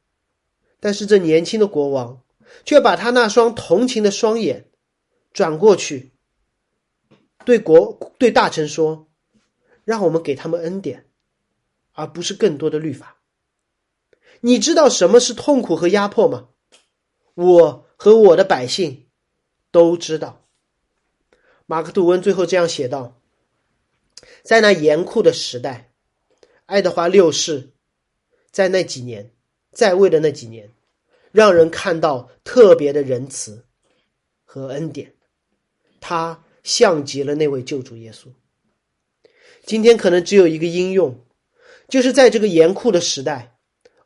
[0.80, 2.22] 但是这年轻的国王
[2.64, 4.70] 却把他那双同情的双眼
[5.34, 6.12] 转过去，
[7.44, 9.08] 对国对大臣说。
[9.90, 11.10] 让我们给他们恩典，
[11.94, 13.18] 而不是更多的律法。
[14.40, 16.50] 你知道什么是痛苦和压迫吗？
[17.34, 19.08] 我和我的百姓
[19.72, 20.46] 都知道。
[21.66, 23.20] 马克吐温最后这样写道：
[24.44, 25.92] 在那严酷的时代，
[26.68, 27.72] 爱德华六世
[28.52, 29.32] 在那几年
[29.72, 30.70] 在位的那几年，
[31.32, 33.66] 让人看到特别的仁慈
[34.46, 35.16] 和恩典。
[36.00, 38.28] 他像极了那位救主耶稣。
[39.70, 41.16] 今天可能只有一个应用，
[41.88, 43.56] 就是在这个严酷的时代，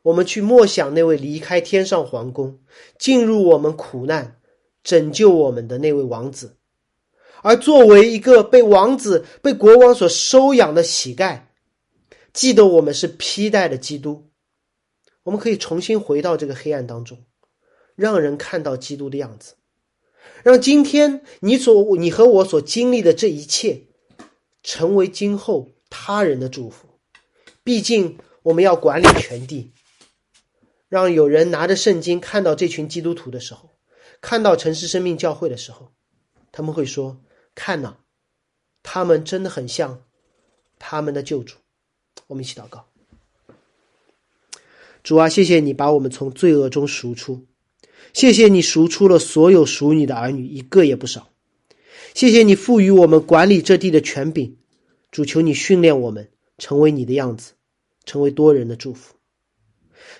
[0.02, 2.58] 我们去默想那位离开天上皇宫，
[2.98, 4.36] 进入我们苦难、
[4.82, 6.58] 拯救我们的那位王子，
[7.42, 11.40] 而作为一个被王子、被国王所收养的乞丐，
[12.34, 14.26] 记得我们是披戴的基督，
[15.22, 17.24] 我们可以重新回到这个黑暗当中，
[17.96, 19.54] 让人看到基督的样子，
[20.42, 23.84] 让今天你所、你和我所经历的这一切。
[24.64, 26.88] 成为今后他人的祝福。
[27.62, 29.72] 毕竟我们要管理全地，
[30.88, 33.70] 让有人拿着圣经看到这群基督徒的时候，
[34.20, 35.92] 看到城市生命教会的时候，
[36.50, 37.20] 他们会说
[37.54, 37.96] ：“看呐，
[38.82, 40.02] 他们真的很像
[40.78, 41.56] 他们的救主。”
[42.26, 42.86] 我们一起祷告：
[45.02, 47.46] 主啊，谢谢你把我们从罪恶中赎出，
[48.14, 51.33] 谢谢你赎出了所有属你的儿女，一个也不少。
[52.14, 54.56] 谢谢你赋予我们管理这地的权柄，
[55.10, 57.54] 主求你训练我们成为你的样子，
[58.04, 59.16] 成为多人的祝福。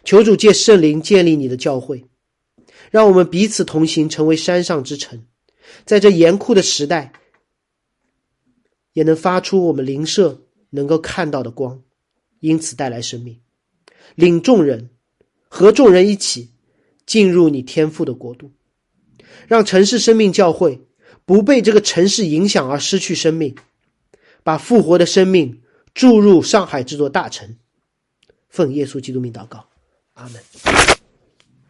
[0.02, 2.04] 求主借圣灵建立你的教会，
[2.90, 5.24] 让我们彼此同行，成为山上之城，
[5.84, 7.12] 在这严酷的时代，
[8.92, 11.80] 也能发出我们灵舍能够看到的光，
[12.40, 13.38] 因此带来生命，
[14.16, 14.90] 领众人
[15.46, 16.50] 和众人一起
[17.06, 18.50] 进入你天赋的国度，
[19.46, 20.80] 让城市生命教会。
[21.26, 23.54] 不被这个城市影响而失去生命，
[24.42, 25.62] 把复活的生命
[25.94, 27.56] 注入上海这座大城。
[28.48, 29.66] 奉耶稣基督名祷告，
[30.14, 30.93] 阿门。